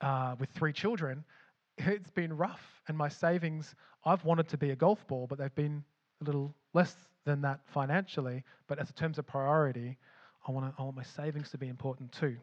uh, 0.00 0.36
with 0.38 0.50
three 0.50 0.72
children, 0.72 1.24
it's 1.78 2.10
been 2.10 2.36
rough. 2.36 2.82
And 2.88 2.96
my 2.96 3.08
savings, 3.08 3.74
I've 4.04 4.24
wanted 4.24 4.48
to 4.48 4.56
be 4.56 4.70
a 4.70 4.76
golf 4.76 5.06
ball, 5.06 5.26
but 5.26 5.38
they've 5.38 5.54
been 5.54 5.84
a 6.20 6.24
little 6.24 6.54
less 6.74 6.94
than 7.24 7.40
that 7.42 7.60
financially. 7.66 8.44
But 8.66 8.78
as 8.78 8.88
in 8.88 8.94
terms 8.94 9.18
of 9.18 9.26
priority, 9.26 9.98
I 10.46 10.52
want 10.52 10.74
I 10.78 10.82
want 10.82 10.96
my 10.96 11.04
savings 11.04 11.50
to 11.50 11.58
be 11.58 11.68
important 11.68 12.12
too. 12.12 12.36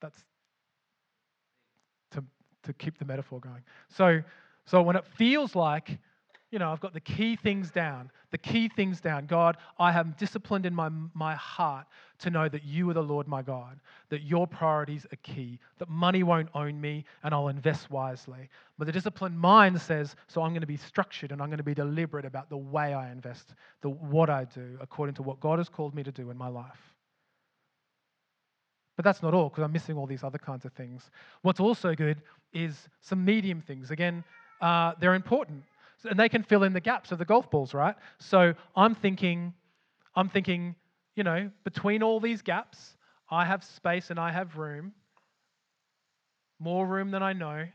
That's 0.00 0.24
to 2.62 2.72
keep 2.72 2.98
the 2.98 3.04
metaphor 3.04 3.40
going. 3.40 3.62
So, 3.88 4.22
so 4.66 4.82
when 4.82 4.96
it 4.96 5.04
feels 5.16 5.54
like, 5.54 5.98
you 6.50 6.58
know, 6.58 6.70
I've 6.70 6.80
got 6.80 6.92
the 6.92 7.00
key 7.00 7.34
things 7.34 7.70
down, 7.70 8.10
the 8.30 8.38
key 8.38 8.68
things 8.68 9.00
down. 9.00 9.24
God, 9.24 9.56
I 9.78 9.98
am 9.98 10.14
disciplined 10.18 10.66
in 10.66 10.74
my, 10.74 10.90
my 11.14 11.34
heart 11.34 11.86
to 12.18 12.30
know 12.30 12.46
that 12.48 12.62
you 12.62 12.88
are 12.90 12.94
the 12.94 13.02
Lord 13.02 13.26
my 13.26 13.40
God, 13.40 13.80
that 14.10 14.22
your 14.22 14.46
priorities 14.46 15.06
are 15.10 15.16
key, 15.22 15.58
that 15.78 15.88
money 15.88 16.22
won't 16.22 16.50
own 16.54 16.78
me 16.78 17.06
and 17.24 17.32
I'll 17.34 17.48
invest 17.48 17.90
wisely. 17.90 18.50
But 18.78 18.84
the 18.84 18.92
disciplined 18.92 19.38
mind 19.38 19.80
says, 19.80 20.14
so 20.28 20.42
I'm 20.42 20.50
going 20.50 20.60
to 20.60 20.66
be 20.66 20.76
structured 20.76 21.32
and 21.32 21.40
I'm 21.40 21.48
going 21.48 21.56
to 21.56 21.64
be 21.64 21.74
deliberate 21.74 22.26
about 22.26 22.50
the 22.50 22.58
way 22.58 22.92
I 22.92 23.10
invest, 23.10 23.54
the, 23.80 23.88
what 23.88 24.28
I 24.28 24.44
do 24.44 24.76
according 24.80 25.14
to 25.16 25.22
what 25.22 25.40
God 25.40 25.58
has 25.58 25.70
called 25.70 25.94
me 25.94 26.02
to 26.02 26.12
do 26.12 26.30
in 26.30 26.36
my 26.36 26.48
life. 26.48 26.91
But 29.02 29.08
that's 29.08 29.22
not 29.22 29.34
all 29.34 29.48
because 29.48 29.64
I'm 29.64 29.72
missing 29.72 29.96
all 29.96 30.06
these 30.06 30.22
other 30.22 30.38
kinds 30.38 30.64
of 30.64 30.72
things. 30.74 31.10
What's 31.42 31.58
also 31.58 31.92
good 31.92 32.22
is 32.52 32.88
some 33.00 33.24
medium 33.24 33.60
things. 33.60 33.90
Again, 33.90 34.22
uh, 34.60 34.92
they're 35.00 35.14
important 35.14 35.64
and 36.08 36.16
they 36.16 36.28
can 36.28 36.44
fill 36.44 36.62
in 36.62 36.72
the 36.72 36.80
gaps 36.80 37.10
of 37.10 37.18
the 37.18 37.24
golf 37.24 37.50
balls, 37.50 37.74
right? 37.74 37.96
So 38.18 38.54
I'm 38.76 38.94
thinking, 38.94 39.54
I'm 40.14 40.28
thinking, 40.28 40.76
you 41.16 41.24
know, 41.24 41.50
between 41.64 42.04
all 42.04 42.20
these 42.20 42.42
gaps, 42.42 42.96
I 43.28 43.44
have 43.44 43.64
space 43.64 44.10
and 44.10 44.20
I 44.20 44.30
have 44.30 44.56
room, 44.56 44.92
more 46.60 46.86
room 46.86 47.10
than 47.10 47.24
I 47.24 47.32
know. 47.32 47.66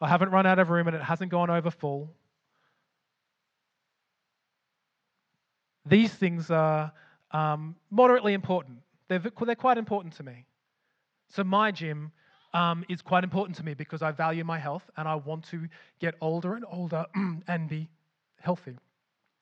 I 0.00 0.08
haven't 0.08 0.30
run 0.30 0.46
out 0.46 0.60
of 0.60 0.70
room 0.70 0.86
and 0.86 0.94
it 0.94 1.02
hasn't 1.02 1.32
gone 1.32 1.50
over 1.50 1.70
full. 1.72 2.10
These 5.84 6.12
things 6.14 6.48
are 6.48 6.92
um, 7.32 7.76
moderately 7.90 8.34
important. 8.34 8.78
They're, 9.08 9.18
they're 9.18 9.54
quite 9.54 9.78
important 9.78 10.14
to 10.14 10.22
me. 10.22 10.44
So, 11.28 11.44
my 11.44 11.70
gym 11.70 12.12
um, 12.54 12.84
is 12.88 13.02
quite 13.02 13.24
important 13.24 13.56
to 13.56 13.64
me 13.64 13.74
because 13.74 14.02
I 14.02 14.10
value 14.10 14.44
my 14.44 14.58
health 14.58 14.90
and 14.96 15.08
I 15.08 15.14
want 15.14 15.44
to 15.46 15.66
get 16.00 16.14
older 16.20 16.54
and 16.54 16.64
older 16.70 17.06
and 17.48 17.68
be 17.68 17.88
healthy. 18.40 18.76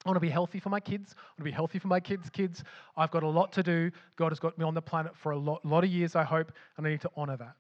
I 0.05 0.09
want 0.09 0.16
to 0.16 0.20
be 0.20 0.31
healthy 0.31 0.61
for 0.61 0.70
my 0.70 0.81
kids. 0.81 1.14
I 1.18 1.22
want 1.33 1.38
to 1.38 1.44
be 1.44 1.50
healthy 1.50 1.79
for 1.79 1.88
my 1.88 2.00
kids' 2.00 2.31
kids. 2.31 2.64
I've 2.96 3.11
got 3.11 3.22
a 3.22 3.29
lot 3.29 3.53
to 3.53 3.62
do. 3.62 3.90
God 4.16 4.31
has 4.31 4.38
got 4.38 4.57
me 4.57 4.64
on 4.64 4.72
the 4.72 4.81
planet 4.81 5.14
for 5.14 5.33
a 5.33 5.37
lot, 5.37 5.64
lot 5.64 5.85
of 5.85 5.90
years, 5.90 6.16
I 6.16 6.24
hope, 6.24 6.53
and 6.76 6.87
I 6.87 6.90
need 6.90 7.03
to 7.03 7.11
honor 7.16 7.37
that. 7.37 7.57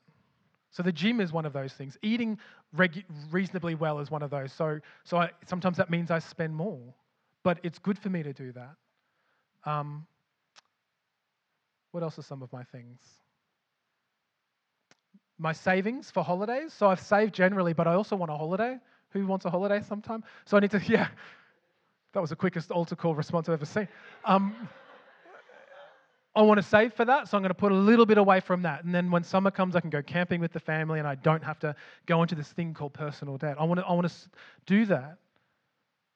So 0.70 0.82
the 0.82 0.92
gym 0.92 1.20
is 1.20 1.32
one 1.32 1.44
of 1.44 1.52
those 1.52 1.72
things. 1.72 1.98
Eating 2.00 2.38
regu- 2.76 3.04
reasonably 3.30 3.74
well 3.74 3.98
is 3.98 4.10
one 4.10 4.22
of 4.22 4.30
those. 4.30 4.52
So, 4.52 4.78
so 5.04 5.18
I, 5.18 5.30
sometimes 5.46 5.76
that 5.76 5.90
means 5.90 6.10
I 6.10 6.20
spend 6.20 6.54
more, 6.54 6.94
but 7.42 7.58
it's 7.62 7.78
good 7.78 7.98
for 7.98 8.08
me 8.08 8.22
to 8.22 8.32
do 8.32 8.52
that. 8.52 8.76
Um, 9.70 10.06
what 11.92 12.02
else 12.02 12.18
are 12.18 12.22
some 12.22 12.42
of 12.42 12.52
my 12.52 12.62
things? 12.64 13.00
My 15.38 15.52
savings 15.52 16.10
for 16.10 16.22
holidays. 16.22 16.72
So 16.72 16.88
I've 16.88 17.00
saved 17.00 17.34
generally, 17.34 17.72
but 17.72 17.86
I 17.86 17.94
also 17.94 18.16
want 18.16 18.30
a 18.30 18.36
holiday. 18.36 18.78
Who 19.10 19.26
wants 19.26 19.44
a 19.44 19.50
holiday 19.50 19.82
sometime? 19.82 20.22
So 20.44 20.56
I 20.56 20.60
need 20.60 20.70
to, 20.72 20.82
yeah. 20.88 21.08
That 22.12 22.20
was 22.20 22.30
the 22.30 22.36
quickest 22.36 22.70
altar 22.70 22.96
call 22.96 23.14
response 23.14 23.48
I've 23.48 23.54
ever 23.54 23.64
seen. 23.64 23.88
Um, 24.24 24.68
I 26.34 26.42
want 26.42 26.58
to 26.58 26.62
save 26.62 26.94
for 26.94 27.04
that, 27.04 27.28
so 27.28 27.36
I'm 27.36 27.42
going 27.42 27.50
to 27.50 27.54
put 27.54 27.72
a 27.72 27.76
little 27.76 28.06
bit 28.06 28.18
away 28.18 28.38
from 28.40 28.62
that. 28.62 28.84
And 28.84 28.94
then 28.94 29.10
when 29.10 29.24
summer 29.24 29.50
comes, 29.50 29.74
I 29.74 29.80
can 29.80 29.90
go 29.90 30.02
camping 30.02 30.40
with 30.40 30.52
the 30.52 30.60
family 30.60 31.00
and 31.00 31.08
I 31.08 31.16
don't 31.16 31.42
have 31.42 31.58
to 31.60 31.74
go 32.06 32.22
into 32.22 32.36
this 32.36 32.52
thing 32.52 32.72
called 32.72 32.92
personal 32.94 33.36
debt. 33.36 33.56
I 33.58 33.64
want 33.64 33.80
to, 33.80 33.86
I 33.86 33.92
want 33.92 34.08
to 34.08 34.14
do 34.66 34.86
that. 34.86 35.16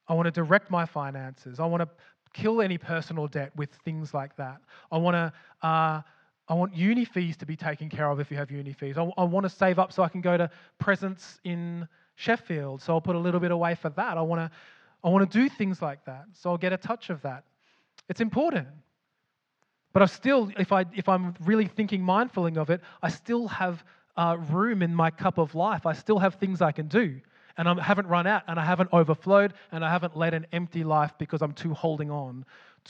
I 0.06 0.14
want 0.14 0.26
to 0.26 0.30
direct 0.30 0.70
my 0.70 0.87
finances. 0.87 1.58
I 1.58 1.66
want 1.66 1.82
to 1.82 1.88
kill 2.34 2.60
any 2.60 2.76
personal 2.76 3.26
debt 3.26 3.52
with 3.56 3.70
things 3.84 4.12
like 4.12 4.36
that. 4.36 4.60
I 4.92 4.98
want 4.98 5.14
to. 5.14 5.66
Uh, 5.66 6.02
I 6.46 6.52
want 6.52 6.76
uni 6.76 7.06
fees 7.06 7.38
to 7.38 7.46
be 7.46 7.56
taken 7.56 7.88
care 7.88 8.10
of 8.10 8.20
if 8.20 8.30
you 8.30 8.36
have 8.36 8.50
uni 8.50 8.74
fees. 8.74 8.98
I, 8.98 9.10
I 9.16 9.24
want 9.24 9.44
to 9.44 9.48
save 9.48 9.78
up 9.78 9.94
so 9.94 10.02
I 10.02 10.10
can 10.10 10.20
go 10.20 10.36
to 10.36 10.50
Presence 10.78 11.40
in 11.44 11.88
Sheffield, 12.16 12.82
so 12.82 12.92
I'll 12.92 13.00
put 13.00 13.16
a 13.16 13.18
little 13.18 13.40
bit 13.40 13.50
away 13.50 13.74
for 13.74 13.88
that. 13.88 14.18
I 14.18 14.20
want 14.20 14.40
to, 14.40 14.50
I 15.02 15.08
want 15.08 15.30
to 15.30 15.38
do 15.38 15.48
things 15.48 15.80
like 15.80 16.04
that, 16.04 16.26
so 16.34 16.50
I'll 16.50 16.58
get 16.58 16.74
a 16.74 16.76
touch 16.76 17.08
of 17.08 17.22
that. 17.22 17.44
It's 18.10 18.20
important. 18.20 18.68
But 19.94 20.02
I 20.02 20.06
still, 20.06 20.50
if, 20.58 20.70
I, 20.70 20.84
if 20.94 21.08
I'm 21.08 21.34
really 21.40 21.66
thinking 21.66 22.02
mindfully 22.02 22.58
of 22.58 22.68
it, 22.68 22.82
I 23.02 23.08
still 23.08 23.48
have 23.48 23.82
uh, 24.18 24.36
room 24.50 24.82
in 24.82 24.94
my 24.94 25.10
cup 25.10 25.38
of 25.38 25.54
life. 25.54 25.86
I 25.86 25.94
still 25.94 26.18
have 26.18 26.34
things 26.34 26.60
I 26.60 26.72
can 26.72 26.88
do 26.88 27.20
and 27.56 27.68
I 27.68 27.82
haven't 27.82 28.08
run 28.08 28.26
out 28.26 28.42
and 28.48 28.58
I 28.58 28.64
haven't 28.64 28.90
overflowed 28.92 29.54
and 29.70 29.84
I 29.84 29.90
haven't 29.90 30.16
led 30.16 30.34
an 30.34 30.46
empty 30.52 30.84
life 30.84 31.12
because 31.18 31.42
I'm 31.42 31.52
too 31.52 31.72
holding 31.72 32.10
on 32.10 32.44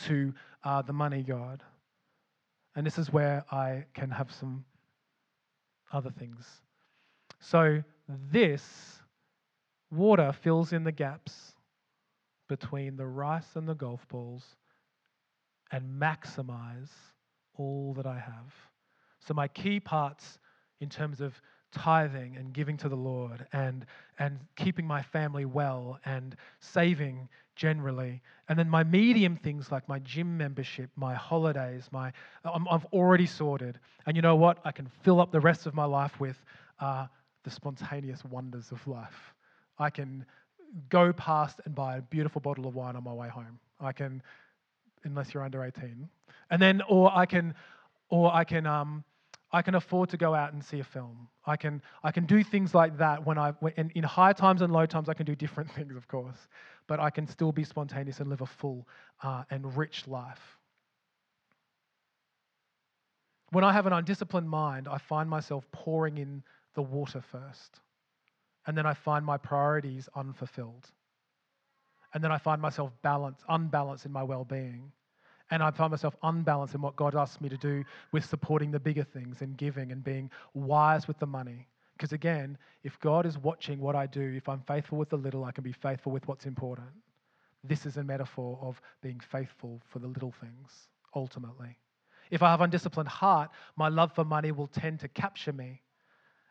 to 0.07 0.33
uh, 0.62 0.83
the 0.83 0.92
money 0.92 1.22
God. 1.22 1.62
And 2.74 2.87
this 2.87 2.98
is 2.98 3.12
where 3.12 3.44
I 3.50 3.85
can 3.94 4.11
have 4.11 4.33
some 4.33 4.64
other 5.92 6.11
things. 6.11 6.46
So, 7.40 7.83
this 8.09 9.00
water 9.90 10.33
fills 10.33 10.72
in 10.72 10.83
the 10.85 10.92
gaps 10.92 11.55
between 12.48 12.96
the 12.96 13.07
rice 13.07 13.55
and 13.55 13.68
the 13.68 13.74
golf 13.74 14.07
balls 14.09 14.44
and 15.70 16.00
maximize 16.00 16.90
all 17.57 17.94
that 17.94 18.07
I 18.07 18.18
have. 18.18 18.53
So, 19.20 19.35
my 19.35 19.46
key 19.46 19.79
parts 19.79 20.38
in 20.81 20.88
terms 20.88 21.20
of 21.20 21.40
tithing 21.75 22.37
and 22.37 22.53
giving 22.53 22.77
to 22.79 22.89
the 22.89 22.97
Lord 22.97 23.47
and, 23.53 23.85
and 24.19 24.39
keeping 24.57 24.87
my 24.87 25.03
family 25.03 25.45
well 25.45 25.99
and 26.05 26.37
saving 26.61 27.29
generally. 27.57 28.23
And 28.49 28.59
then 28.59 28.69
my 28.69 28.85
medium 28.85 29.37
things 29.37 29.71
like 29.71 29.89
my 29.89 29.99
gym 30.01 30.37
membership, 30.37 30.91
my 30.97 31.15
holidays, 31.15 31.89
my 31.91 32.13
I'm, 32.45 32.67
I've 32.69 32.85
already 32.87 33.27
sorted. 33.27 33.79
And 34.07 34.17
you 34.17 34.23
know 34.23 34.37
what? 34.37 34.59
I 34.65 34.73
can 34.73 34.91
fill 35.03 35.21
up 35.21 35.33
the 35.33 35.41
rest 35.41 35.67
of 35.67 35.75
my 35.75 35.85
life 35.85 36.19
with 36.21 36.37
uh, 36.81 37.07
the 37.43 37.51
spontaneous 37.51 38.25
wonders 38.25 38.71
of 38.73 38.87
life. 38.87 39.35
I 39.79 39.91
can 39.91 40.25
go 40.89 41.13
past 41.13 41.61
and 41.65 41.75
buy 41.75 41.97
a 41.97 42.03
beautiful 42.03 42.41
bottle 42.41 42.67
of 42.67 42.75
wine 42.75 42.97
on 42.97 43.05
my 43.05 43.13
way 43.13 43.29
home. 43.29 43.59
I 43.81 43.93
can, 43.93 44.23
unless 45.05 45.35
you're 45.35 45.45
under 45.45 45.65
18. 45.65 46.09
And 46.51 46.63
then, 46.63 46.83
or 46.89 47.11
I 47.15 47.27
can, 47.27 47.55
or 48.09 48.33
I 48.33 48.45
can, 48.45 48.67
um, 48.67 49.05
I 49.55 49.62
can 49.62 49.77
afford 49.77 50.09
to 50.11 50.17
go 50.17 50.35
out 50.35 50.53
and 50.53 50.64
see 50.64 50.81
a 50.81 50.85
film. 50.85 51.29
I 51.47 51.57
can, 51.57 51.81
I 52.03 52.11
can 52.11 52.27
do 52.27 52.43
things 52.43 52.75
like 52.75 52.99
that 52.99 53.25
when 53.25 53.38
I, 53.38 53.53
when, 53.61 53.73
in, 53.77 53.90
in 53.95 54.03
high 54.03 54.33
times 54.33 54.62
and 54.62 54.73
low 54.73 54.85
times, 54.85 55.09
I 55.09 55.14
can 55.14 55.27
do 55.27 55.37
different 55.37 55.71
things, 55.77 55.95
of 55.95 56.09
course, 56.09 56.49
but 56.88 56.99
I 56.99 57.09
can 57.09 57.29
still 57.29 57.53
be 57.53 57.62
spontaneous 57.62 58.19
and 58.19 58.29
live 58.29 58.40
a 58.40 58.47
full 58.47 58.88
uh, 59.23 59.45
and 59.51 59.77
rich 59.77 60.09
life. 60.09 60.59
When 63.53 63.62
I 63.62 63.73
have 63.73 63.87
an 63.87 63.93
undisciplined 63.93 64.51
mind, 64.51 64.88
I 64.88 64.99
find 64.99 65.31
myself 65.31 65.64
pouring 65.71 66.19
in 66.19 66.43
the 66.75 66.83
water 66.83 67.21
first, 67.21 67.79
and 68.67 68.77
then 68.77 68.87
I 68.87 68.95
find 68.95 69.25
my 69.25 69.37
priorities 69.37 70.09
unfulfilled, 70.17 70.90
and 72.12 72.25
then 72.25 72.33
I 72.33 72.38
find 72.38 72.61
myself 72.61 72.90
balanced, 73.03 73.45
unbalanced 73.49 74.05
in 74.05 74.11
my 74.11 74.25
well 74.25 74.45
being 74.45 74.90
and 75.55 75.62
I 75.62 75.71
find 75.71 75.93
myself 75.93 76.17
unbalanced 76.25 76.75
in 76.75 76.83
what 76.83 76.97
God 76.97 77.14
asks 77.14 77.40
me 77.40 77.49
to 77.49 77.57
do 77.57 77.85
with 78.11 78.25
supporting 78.25 78.73
the 78.73 78.81
bigger 78.81 79.05
things 79.05 79.40
and 79.40 79.57
giving 79.57 79.93
and 79.93 80.03
being 80.03 80.29
wise 80.53 81.07
with 81.07 81.17
the 81.21 81.27
money. 81.27 81.69
Because 81.97 82.12
again, 82.12 82.59
if 82.83 82.99
God 82.99 83.25
is 83.25 83.38
watching 83.38 83.79
what 83.79 83.95
I 83.95 84.07
do, 84.07 84.35
if 84.37 84.49
I'm 84.49 84.62
faithful 84.67 84.99
with 84.99 85.11
the 85.11 85.17
little, 85.17 85.45
I 85.45 85.53
can 85.53 85.62
be 85.62 85.71
faithful 85.71 86.11
with 86.11 86.27
what's 86.27 86.47
important. 86.47 86.88
This 87.62 87.87
is 87.87 87.99
a 87.99 88.03
metaphor 88.03 88.59
of 88.62 88.81
being 89.01 89.21
faithful 89.21 89.81
for 89.90 90.01
the 90.01 90.09
little 90.09 90.35
things, 90.40 90.88
ultimately. 91.14 91.79
If 92.33 92.43
I 92.43 92.51
have 92.51 92.61
undisciplined 92.61 93.09
heart, 93.09 93.51
my 93.77 93.88
love 93.88 94.12
for 94.12 94.25
money 94.25 94.51
will 94.51 94.67
tend 94.67 94.99
to 95.01 95.09
capture 95.09 95.53
me. 95.53 95.83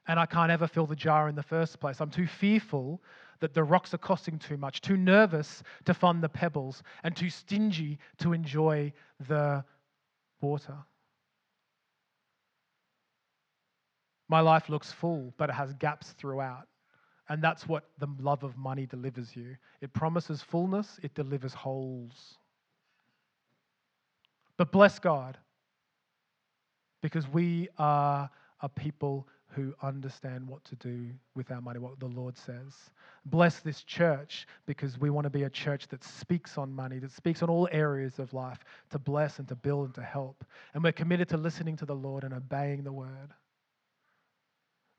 And 0.08 0.18
I 0.18 0.26
can't 0.26 0.50
ever 0.50 0.66
fill 0.66 0.88
the 0.88 0.96
jar 0.96 1.28
in 1.28 1.36
the 1.36 1.44
first 1.44 1.82
place. 1.82 2.00
I'm 2.00 2.10
too 2.10 2.28
fearful 2.28 3.02
that 3.44 3.54
the 3.54 3.62
rocks 3.62 3.94
are 3.94 3.98
costing 3.98 4.40
too 4.40 4.56
much, 4.56 4.80
too 4.80 4.96
nervous 4.96 5.64
to 5.84 5.94
fund 5.94 6.24
the 6.24 6.30
pebbles, 6.30 6.82
and 7.04 7.14
too 7.14 7.30
stingy 7.30 8.00
to 8.18 8.32
enjoy 8.32 8.90
the 9.28 9.62
water. 10.40 10.78
My 14.30 14.40
life 14.40 14.70
looks 14.70 14.94
full, 14.94 15.34
but 15.36 15.50
it 15.50 15.54
has 15.54 15.74
gaps 15.74 16.12
throughout. 16.18 16.70
And 17.28 17.44
that's 17.44 17.68
what 17.68 17.90
the 18.00 18.08
love 18.22 18.44
of 18.44 18.56
money 18.56 18.86
delivers 18.86 19.36
you. 19.36 19.58
It 19.82 19.92
promises 19.92 20.42
fullness, 20.42 20.98
it 21.04 21.14
delivers 21.14 21.54
holes. 21.54 22.38
But 24.56 24.72
bless 24.72 25.00
God, 25.00 25.38
because 27.02 27.28
we 27.28 27.68
are 27.78 28.30
a 28.62 28.70
people 28.70 29.28
who 29.56 29.74
understand 29.82 30.48
what 30.48 30.64
to 30.66 30.76
do 30.76 31.10
with 31.36 31.52
our 31.52 31.62
money, 31.62 31.80
what 31.80 32.00
the 32.00 32.08
Lord 32.08 32.38
says. 32.38 32.74
Bless 33.26 33.60
this 33.60 33.84
church 33.84 34.48
because 34.66 35.00
we 35.00 35.10
want 35.10 35.26
to 35.26 35.30
be 35.30 35.44
a 35.44 35.50
church 35.50 35.88
that 35.90 36.04
speaks 36.04 36.58
on 36.58 36.74
money, 36.74 37.00
that 37.00 37.12
speaks 37.12 37.42
on 37.44 37.50
all 37.50 37.70
areas 37.72 38.20
of 38.20 38.34
life 38.34 38.60
to 38.90 39.00
bless 39.00 39.40
and 39.40 39.48
to 39.48 39.56
build 39.56 39.86
and 39.86 39.96
to 39.96 40.02
help. 40.02 40.44
And 40.74 40.84
we're 40.84 40.92
committed 40.92 41.30
to 41.30 41.38
listening 41.38 41.78
to 41.78 41.86
the 41.86 41.96
Lord 41.96 42.24
and 42.24 42.34
obeying 42.34 42.84
the 42.84 42.92
word. 42.92 43.34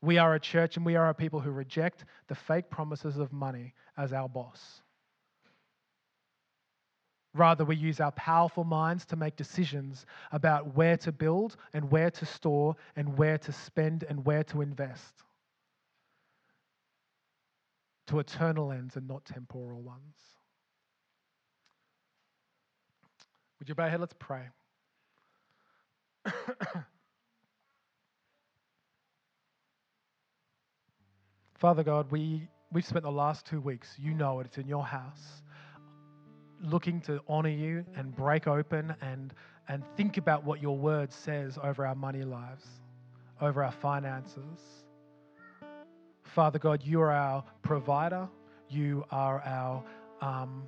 We 0.00 0.18
are 0.18 0.34
a 0.34 0.40
church 0.40 0.76
and 0.76 0.84
we 0.84 0.96
are 0.96 1.08
a 1.08 1.14
people 1.14 1.40
who 1.40 1.50
reject 1.50 2.04
the 2.28 2.34
fake 2.34 2.70
promises 2.70 3.18
of 3.18 3.32
money 3.32 3.74
as 3.96 4.12
our 4.12 4.28
boss. 4.28 4.82
Rather, 7.34 7.64
we 7.64 7.74
use 7.74 7.98
our 7.98 8.12
powerful 8.12 8.62
minds 8.62 9.04
to 9.06 9.16
make 9.16 9.34
decisions 9.34 10.06
about 10.30 10.76
where 10.76 10.96
to 10.96 11.10
build 11.10 11.56
and 11.72 11.90
where 11.90 12.10
to 12.10 12.24
store 12.24 12.76
and 12.94 13.18
where 13.18 13.38
to 13.38 13.50
spend 13.50 14.04
and 14.08 14.24
where 14.24 14.44
to 14.44 14.62
invest 14.62 15.24
to 18.06 18.20
eternal 18.20 18.70
ends 18.70 18.96
and 18.96 19.08
not 19.08 19.24
temporal 19.24 19.80
ones. 19.80 20.14
Would 23.58 23.68
you 23.68 23.74
bow 23.74 23.84
your 23.84 23.90
head? 23.90 24.00
Let's 24.00 24.14
pray. 24.18 24.42
Father 31.54 31.82
God, 31.82 32.10
we, 32.10 32.46
we've 32.72 32.84
spent 32.84 33.04
the 33.04 33.10
last 33.10 33.46
two 33.46 33.60
weeks, 33.60 33.96
you 33.98 34.12
know 34.12 34.40
it, 34.40 34.46
it's 34.46 34.58
in 34.58 34.68
your 34.68 34.84
house 34.84 35.42
looking 36.64 37.00
to 37.02 37.20
honor 37.28 37.50
you 37.50 37.84
and 37.96 38.14
break 38.14 38.46
open 38.46 38.94
and, 39.00 39.34
and 39.68 39.84
think 39.96 40.16
about 40.16 40.44
what 40.44 40.60
your 40.60 40.76
word 40.76 41.12
says 41.12 41.58
over 41.62 41.86
our 41.86 41.94
money 41.94 42.22
lives, 42.22 42.66
over 43.40 43.62
our 43.62 43.72
finances. 43.72 44.84
Father 46.22 46.58
God, 46.58 46.82
you 46.82 47.00
are 47.00 47.12
our 47.12 47.44
provider. 47.62 48.28
You 48.68 49.04
are 49.10 49.40
our, 49.40 49.84
um, 50.20 50.64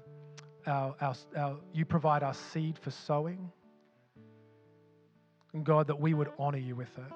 our, 0.67 0.95
our, 1.01 1.15
our, 1.37 1.57
you 1.73 1.85
provide 1.85 2.23
our 2.23 2.35
seed 2.35 2.79
for 2.79 2.91
sowing. 2.91 3.51
And 5.55 5.65
God, 5.65 5.87
that 5.87 5.99
we 5.99 6.15
would 6.15 6.31
honor 6.39 6.59
you 6.59 6.77
with 6.77 6.97
it. 6.99 7.13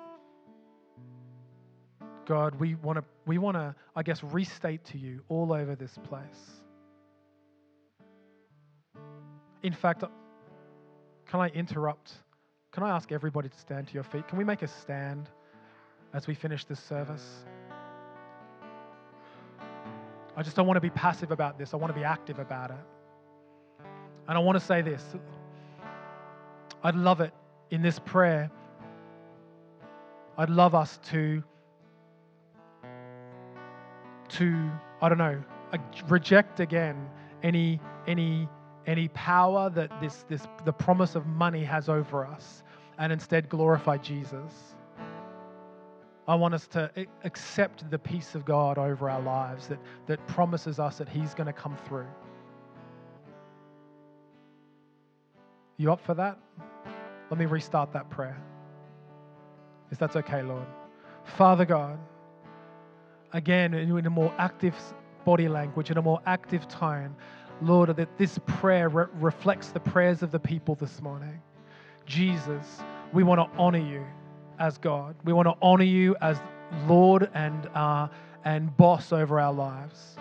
God, 2.25 2.55
we 2.55 2.77
want 2.77 2.97
to, 2.97 3.05
we 3.27 3.39
want 3.39 3.57
to, 3.57 3.75
I 3.95 4.03
guess, 4.03 4.23
restate 4.23 4.85
to 4.87 4.99
you 4.99 5.21
all 5.29 5.53
over 5.53 5.75
this 5.75 5.99
place 6.09 6.60
in 9.63 9.73
fact, 9.73 10.05
can 11.27 11.41
I 11.41 11.49
interrupt? 11.49 12.13
Can 12.73 12.83
I 12.83 12.91
ask 12.91 13.13
everybody 13.13 13.49
to 13.49 13.59
stand 13.59 13.89
to 13.89 13.95
your 13.95 14.03
feet? 14.03 14.27
Can 14.29 14.39
we 14.39 14.45
make 14.45 14.63
a 14.63 14.69
stand 14.69 15.29
as 16.13 16.27
we 16.27 16.35
finish 16.35 16.65
this 16.65 16.81
service? 16.81 17.45
I 20.37 20.43
just 20.43 20.57
don't 20.57 20.67
want 20.67 20.77
to 20.77 20.81
be 20.81 20.91
passive 20.91 21.33
about 21.33 21.59
this. 21.59 21.75
I 21.75 21.77
want 21.77 21.93
to 21.93 21.99
be 21.99 22.05
active 22.05 22.39
about 22.39 22.71
it. 22.71 23.87
And 24.29 24.39
I 24.39 24.41
want 24.41 24.59
to 24.59 24.65
say 24.65 24.81
this 24.81 25.05
I'd 26.83 26.95
love 26.95 27.21
it 27.21 27.33
in 27.71 27.83
this 27.83 27.99
prayer. 27.99 28.51
I'd 30.39 30.51
love 30.51 30.75
us 30.75 30.99
to, 31.11 31.43
to 34.29 34.71
I 35.03 35.09
don't 35.09 35.19
know, 35.19 35.43
reject 36.09 36.61
again 36.61 37.09
any, 37.43 37.81
any 38.07 38.49
any 38.87 39.09
power 39.09 39.71
that 39.71 40.01
this, 40.01 40.25
this, 40.29 40.47
the 40.65 40.73
promise 40.73 41.15
of 41.15 41.27
money 41.27 41.65
has 41.65 41.89
over 41.89 42.27
us 42.27 42.63
and 42.99 43.13
instead 43.13 43.49
glorify 43.49 43.97
Jesus. 43.97 44.53
I 46.29 46.35
want 46.35 46.55
us 46.55 46.67
to 46.69 46.91
accept 47.25 47.91
the 47.91 47.99
peace 47.99 48.35
of 48.35 48.45
God 48.45 48.79
over 48.79 49.11
our 49.11 49.21
lives 49.21 49.67
that, 49.69 49.79
that 50.07 50.25
promises 50.27 50.79
us 50.79 50.99
that 50.99 51.09
He's 51.09 51.35
going 51.35 51.47
to 51.47 51.53
come 51.53 51.77
through. 51.89 52.07
You 55.77 55.91
up 55.91 56.01
for 56.05 56.15
that? 56.15 56.39
Let 57.31 57.39
me 57.39 57.47
restart 57.47 57.93
that 57.95 58.11
prayer. 58.11 58.37
If 59.91 59.99
that's 59.99 60.15
okay, 60.17 60.43
Lord. 60.43 60.67
Father 61.25 61.65
God, 61.65 61.99
again, 63.33 63.75
in 63.75 64.07
a 64.07 64.11
more 64.11 64.33
active 64.39 64.75
body 65.25 65.49
language, 65.49 65.91
in 65.91 65.99
a 65.99 66.03
more 66.03 66.21
active 66.27 66.69
tone, 66.69 67.15
Lord, 67.63 67.95
that 67.97 68.19
this 68.19 68.39
prayer 68.47 68.89
re- 68.89 69.07
reflects 69.15 69.69
the 69.69 69.81
prayers 69.81 70.23
of 70.23 70.31
the 70.31 70.39
people 70.39 70.75
this 70.75 71.01
morning. 71.01 71.41
Jesus, 72.07 72.81
we 73.13 73.23
want 73.23 73.41
to 73.41 73.59
honor 73.59 73.79
you 73.79 74.05
as 74.59 74.79
God. 74.79 75.15
We 75.25 75.33
want 75.33 75.47
to 75.49 75.55
honor 75.63 75.85
you 75.85 76.17
as 76.21 76.39
Lord 76.87 77.31
and, 77.35 77.67
uh, 77.75 78.09
and 78.45 78.77
boss 78.77 79.13
over 79.13 79.41
our 79.41 79.53
lives. 79.53 80.17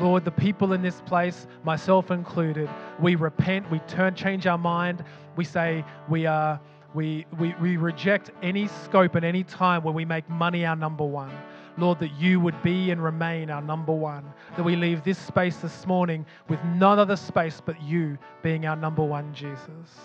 Lord, 0.00 0.24
the 0.24 0.30
people 0.30 0.72
in 0.72 0.82
this 0.82 1.00
place, 1.02 1.46
myself 1.64 2.10
included, 2.10 2.68
we 3.00 3.14
repent, 3.14 3.70
we 3.70 3.78
turn, 3.80 4.14
change 4.14 4.46
our 4.46 4.58
mind, 4.58 5.04
we 5.36 5.44
say 5.44 5.84
we 6.08 6.26
are. 6.26 6.60
We, 6.94 7.26
we, 7.38 7.54
we 7.60 7.76
reject 7.76 8.30
any 8.42 8.66
scope 8.66 9.14
and 9.14 9.22
any 9.22 9.44
time 9.44 9.82
where 9.84 9.92
we 9.92 10.06
make 10.06 10.28
money 10.30 10.64
our 10.64 10.74
number 10.74 11.04
one. 11.04 11.30
Lord, 11.78 12.00
that 12.00 12.12
you 12.14 12.40
would 12.40 12.60
be 12.62 12.90
and 12.90 13.02
remain 13.02 13.50
our 13.50 13.62
number 13.62 13.92
one. 13.92 14.24
That 14.56 14.64
we 14.64 14.76
leave 14.76 15.04
this 15.04 15.18
space 15.18 15.58
this 15.58 15.86
morning 15.86 16.26
with 16.48 16.62
none 16.64 16.98
other 16.98 17.16
space 17.16 17.62
but 17.64 17.80
you 17.82 18.18
being 18.42 18.66
our 18.66 18.76
number 18.76 19.04
one, 19.04 19.32
Jesus. 19.32 19.98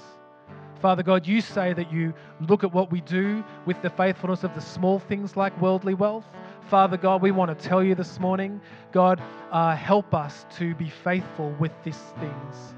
Father 0.81 1.01
God, 1.01 1.25
you 1.25 1.41
say 1.41 1.73
that 1.73 1.91
you 1.91 2.13
look 2.41 2.63
at 2.63 2.73
what 2.73 2.91
we 2.91 3.01
do 3.01 3.43
with 3.65 3.81
the 3.81 3.89
faithfulness 3.89 4.43
of 4.43 4.53
the 4.53 4.61
small 4.61 4.99
things 4.99 5.37
like 5.37 5.59
worldly 5.61 5.93
wealth. 5.93 6.25
Father 6.69 6.97
God, 6.97 7.21
we 7.21 7.31
want 7.31 7.57
to 7.57 7.67
tell 7.67 7.83
you 7.83 7.95
this 7.95 8.19
morning, 8.19 8.59
God, 8.91 9.21
uh, 9.51 9.75
help 9.75 10.13
us 10.13 10.45
to 10.57 10.75
be 10.75 10.89
faithful 10.89 11.51
with 11.59 11.71
these 11.83 12.01
things. 12.19 12.75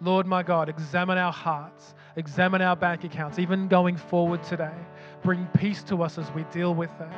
Lord, 0.00 0.26
my 0.26 0.42
God, 0.42 0.68
examine 0.68 1.18
our 1.18 1.32
hearts, 1.32 1.94
examine 2.20 2.62
our 2.62 2.76
bank 2.76 3.02
accounts, 3.02 3.40
even 3.40 3.66
going 3.66 3.96
forward 3.96 4.44
today. 4.44 4.74
Bring 5.22 5.48
peace 5.58 5.82
to 5.84 6.02
us 6.02 6.18
as 6.18 6.30
we 6.32 6.44
deal 6.44 6.74
with 6.74 6.90
it. 7.00 7.08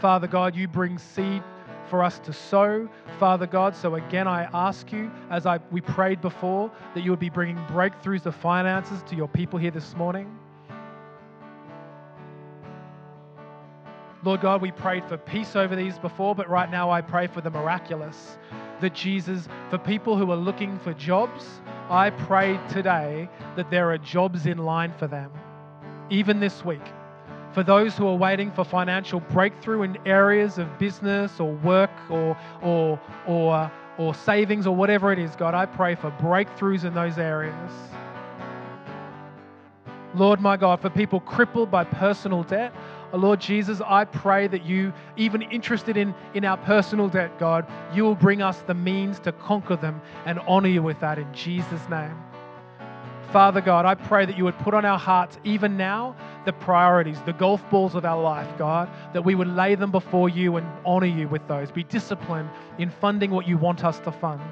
Father 0.00 0.26
God, 0.26 0.56
you 0.56 0.66
bring 0.66 0.98
seed 0.98 1.44
for 1.88 2.02
us 2.02 2.18
to 2.20 2.32
sow, 2.32 2.88
Father 3.18 3.46
God. 3.46 3.76
So 3.76 3.94
again, 3.96 4.26
I 4.26 4.48
ask 4.52 4.90
you, 4.92 5.10
as 5.30 5.46
I 5.46 5.60
we 5.70 5.80
prayed 5.80 6.20
before, 6.20 6.70
that 6.94 7.04
you 7.04 7.10
would 7.10 7.20
be 7.20 7.30
bringing 7.30 7.56
breakthroughs 7.66 8.26
of 8.26 8.34
finances 8.34 9.02
to 9.08 9.14
your 9.14 9.28
people 9.28 9.58
here 9.58 9.70
this 9.70 9.94
morning. 9.94 10.36
Lord 14.22 14.40
God, 14.40 14.60
we 14.60 14.70
prayed 14.70 15.04
for 15.06 15.16
peace 15.16 15.56
over 15.56 15.74
these 15.74 15.98
before, 15.98 16.34
but 16.34 16.48
right 16.48 16.70
now 16.70 16.90
I 16.90 17.00
pray 17.00 17.26
for 17.26 17.40
the 17.40 17.50
miraculous. 17.50 18.38
That 18.80 18.94
Jesus, 18.94 19.46
for 19.68 19.78
people 19.78 20.16
who 20.16 20.30
are 20.30 20.36
looking 20.36 20.78
for 20.78 20.94
jobs, 20.94 21.44
I 21.90 22.10
pray 22.10 22.58
today 22.70 23.28
that 23.56 23.70
there 23.70 23.90
are 23.90 23.98
jobs 23.98 24.46
in 24.46 24.58
line 24.58 24.94
for 24.98 25.06
them 25.06 25.30
even 26.10 26.40
this 26.40 26.64
week. 26.64 26.82
For 27.52 27.62
those 27.62 27.96
who 27.96 28.06
are 28.06 28.14
waiting 28.14 28.52
for 28.52 28.64
financial 28.64 29.20
breakthrough 29.20 29.82
in 29.82 29.98
areas 30.06 30.58
of 30.58 30.78
business 30.78 31.40
or 31.40 31.52
work 31.52 31.90
or, 32.08 32.36
or, 32.62 33.00
or, 33.26 33.72
or 33.98 34.14
savings 34.14 34.66
or 34.66 34.76
whatever 34.76 35.12
it 35.12 35.18
is, 35.18 35.34
God, 35.34 35.54
I 35.54 35.66
pray 35.66 35.94
for 35.94 36.10
breakthroughs 36.12 36.84
in 36.84 36.94
those 36.94 37.18
areas. 37.18 37.72
Lord, 40.14 40.40
my 40.40 40.56
God, 40.56 40.80
for 40.80 40.90
people 40.90 41.20
crippled 41.20 41.70
by 41.70 41.84
personal 41.84 42.42
debt, 42.42 42.72
Lord 43.18 43.40
Jesus, 43.40 43.80
I 43.84 44.04
pray 44.04 44.46
that 44.46 44.64
you, 44.64 44.92
even 45.16 45.42
interested 45.42 45.96
in, 45.96 46.14
in 46.34 46.44
our 46.44 46.56
personal 46.58 47.08
debt, 47.08 47.38
God, 47.38 47.66
you 47.92 48.04
will 48.04 48.14
bring 48.14 48.40
us 48.40 48.60
the 48.66 48.74
means 48.74 49.18
to 49.20 49.32
conquer 49.32 49.76
them 49.76 50.00
and 50.26 50.38
honor 50.40 50.68
you 50.68 50.82
with 50.82 51.00
that 51.00 51.18
in 51.18 51.32
Jesus' 51.32 51.88
name. 51.88 52.16
Father 53.32 53.60
God, 53.60 53.86
I 53.86 53.94
pray 53.94 54.26
that 54.26 54.36
you 54.36 54.44
would 54.44 54.58
put 54.58 54.74
on 54.74 54.84
our 54.84 54.98
hearts, 54.98 55.38
even 55.44 55.76
now, 55.76 56.16
the 56.44 56.52
priorities, 56.52 57.20
the 57.22 57.32
golf 57.32 57.68
balls 57.70 57.94
of 57.94 58.04
our 58.04 58.20
life, 58.20 58.48
God, 58.58 58.88
that 59.12 59.22
we 59.22 59.36
would 59.36 59.48
lay 59.48 59.76
them 59.76 59.92
before 59.92 60.28
you 60.28 60.56
and 60.56 60.66
honor 60.84 61.06
you 61.06 61.28
with 61.28 61.46
those. 61.46 61.70
Be 61.70 61.84
disciplined 61.84 62.50
in 62.78 62.90
funding 62.90 63.30
what 63.30 63.46
you 63.46 63.56
want 63.56 63.84
us 63.84 64.00
to 64.00 64.10
fund. 64.10 64.42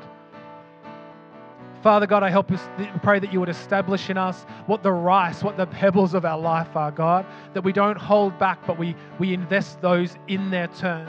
Father 1.88 2.06
God, 2.06 2.22
I 2.22 2.28
help 2.28 2.52
us 2.52 2.60
pray 3.02 3.18
that 3.18 3.32
you 3.32 3.40
would 3.40 3.48
establish 3.48 4.10
in 4.10 4.18
us 4.18 4.42
what 4.66 4.82
the 4.82 4.92
rice, 4.92 5.42
what 5.42 5.56
the 5.56 5.64
pebbles 5.64 6.12
of 6.12 6.26
our 6.26 6.38
life 6.38 6.76
are, 6.76 6.90
God, 6.90 7.24
that 7.54 7.64
we 7.64 7.72
don't 7.72 7.96
hold 7.96 8.38
back, 8.38 8.58
but 8.66 8.78
we, 8.78 8.94
we 9.18 9.32
invest 9.32 9.80
those 9.80 10.14
in 10.28 10.50
their 10.50 10.66
turn. 10.66 11.08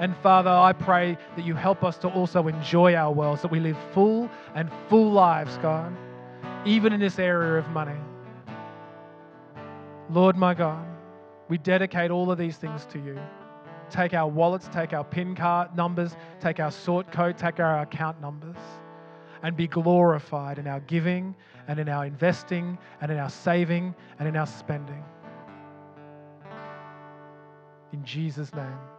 And 0.00 0.16
Father, 0.16 0.50
I 0.50 0.72
pray 0.72 1.16
that 1.36 1.44
you 1.44 1.54
help 1.54 1.84
us 1.84 1.98
to 1.98 2.08
also 2.08 2.48
enjoy 2.48 2.96
our 2.96 3.12
worlds, 3.12 3.42
that 3.42 3.52
we 3.52 3.60
live 3.60 3.76
full 3.94 4.28
and 4.56 4.68
full 4.88 5.12
lives, 5.12 5.56
God, 5.58 5.96
even 6.64 6.92
in 6.92 6.98
this 6.98 7.20
area 7.20 7.56
of 7.56 7.68
money. 7.68 8.00
Lord, 10.10 10.36
my 10.36 10.52
God, 10.52 10.84
we 11.48 11.58
dedicate 11.58 12.10
all 12.10 12.32
of 12.32 12.38
these 12.38 12.56
things 12.56 12.86
to 12.86 12.98
you. 12.98 13.20
Take 13.88 14.14
our 14.14 14.26
wallets, 14.26 14.68
take 14.72 14.92
our 14.92 15.04
PIN 15.04 15.36
card 15.36 15.76
numbers, 15.76 16.16
take 16.40 16.58
our 16.58 16.72
sort 16.72 17.12
code, 17.12 17.38
take 17.38 17.60
our 17.60 17.82
account 17.82 18.20
numbers 18.20 18.56
and 19.42 19.56
be 19.56 19.66
glorified 19.66 20.58
in 20.58 20.66
our 20.66 20.80
giving 20.80 21.34
and 21.68 21.78
in 21.78 21.88
our 21.88 22.06
investing 22.06 22.78
and 23.00 23.10
in 23.10 23.18
our 23.18 23.30
saving 23.30 23.94
and 24.18 24.28
in 24.28 24.36
our 24.36 24.46
spending. 24.46 25.04
In 27.92 28.04
Jesus' 28.04 28.52
name. 28.54 28.97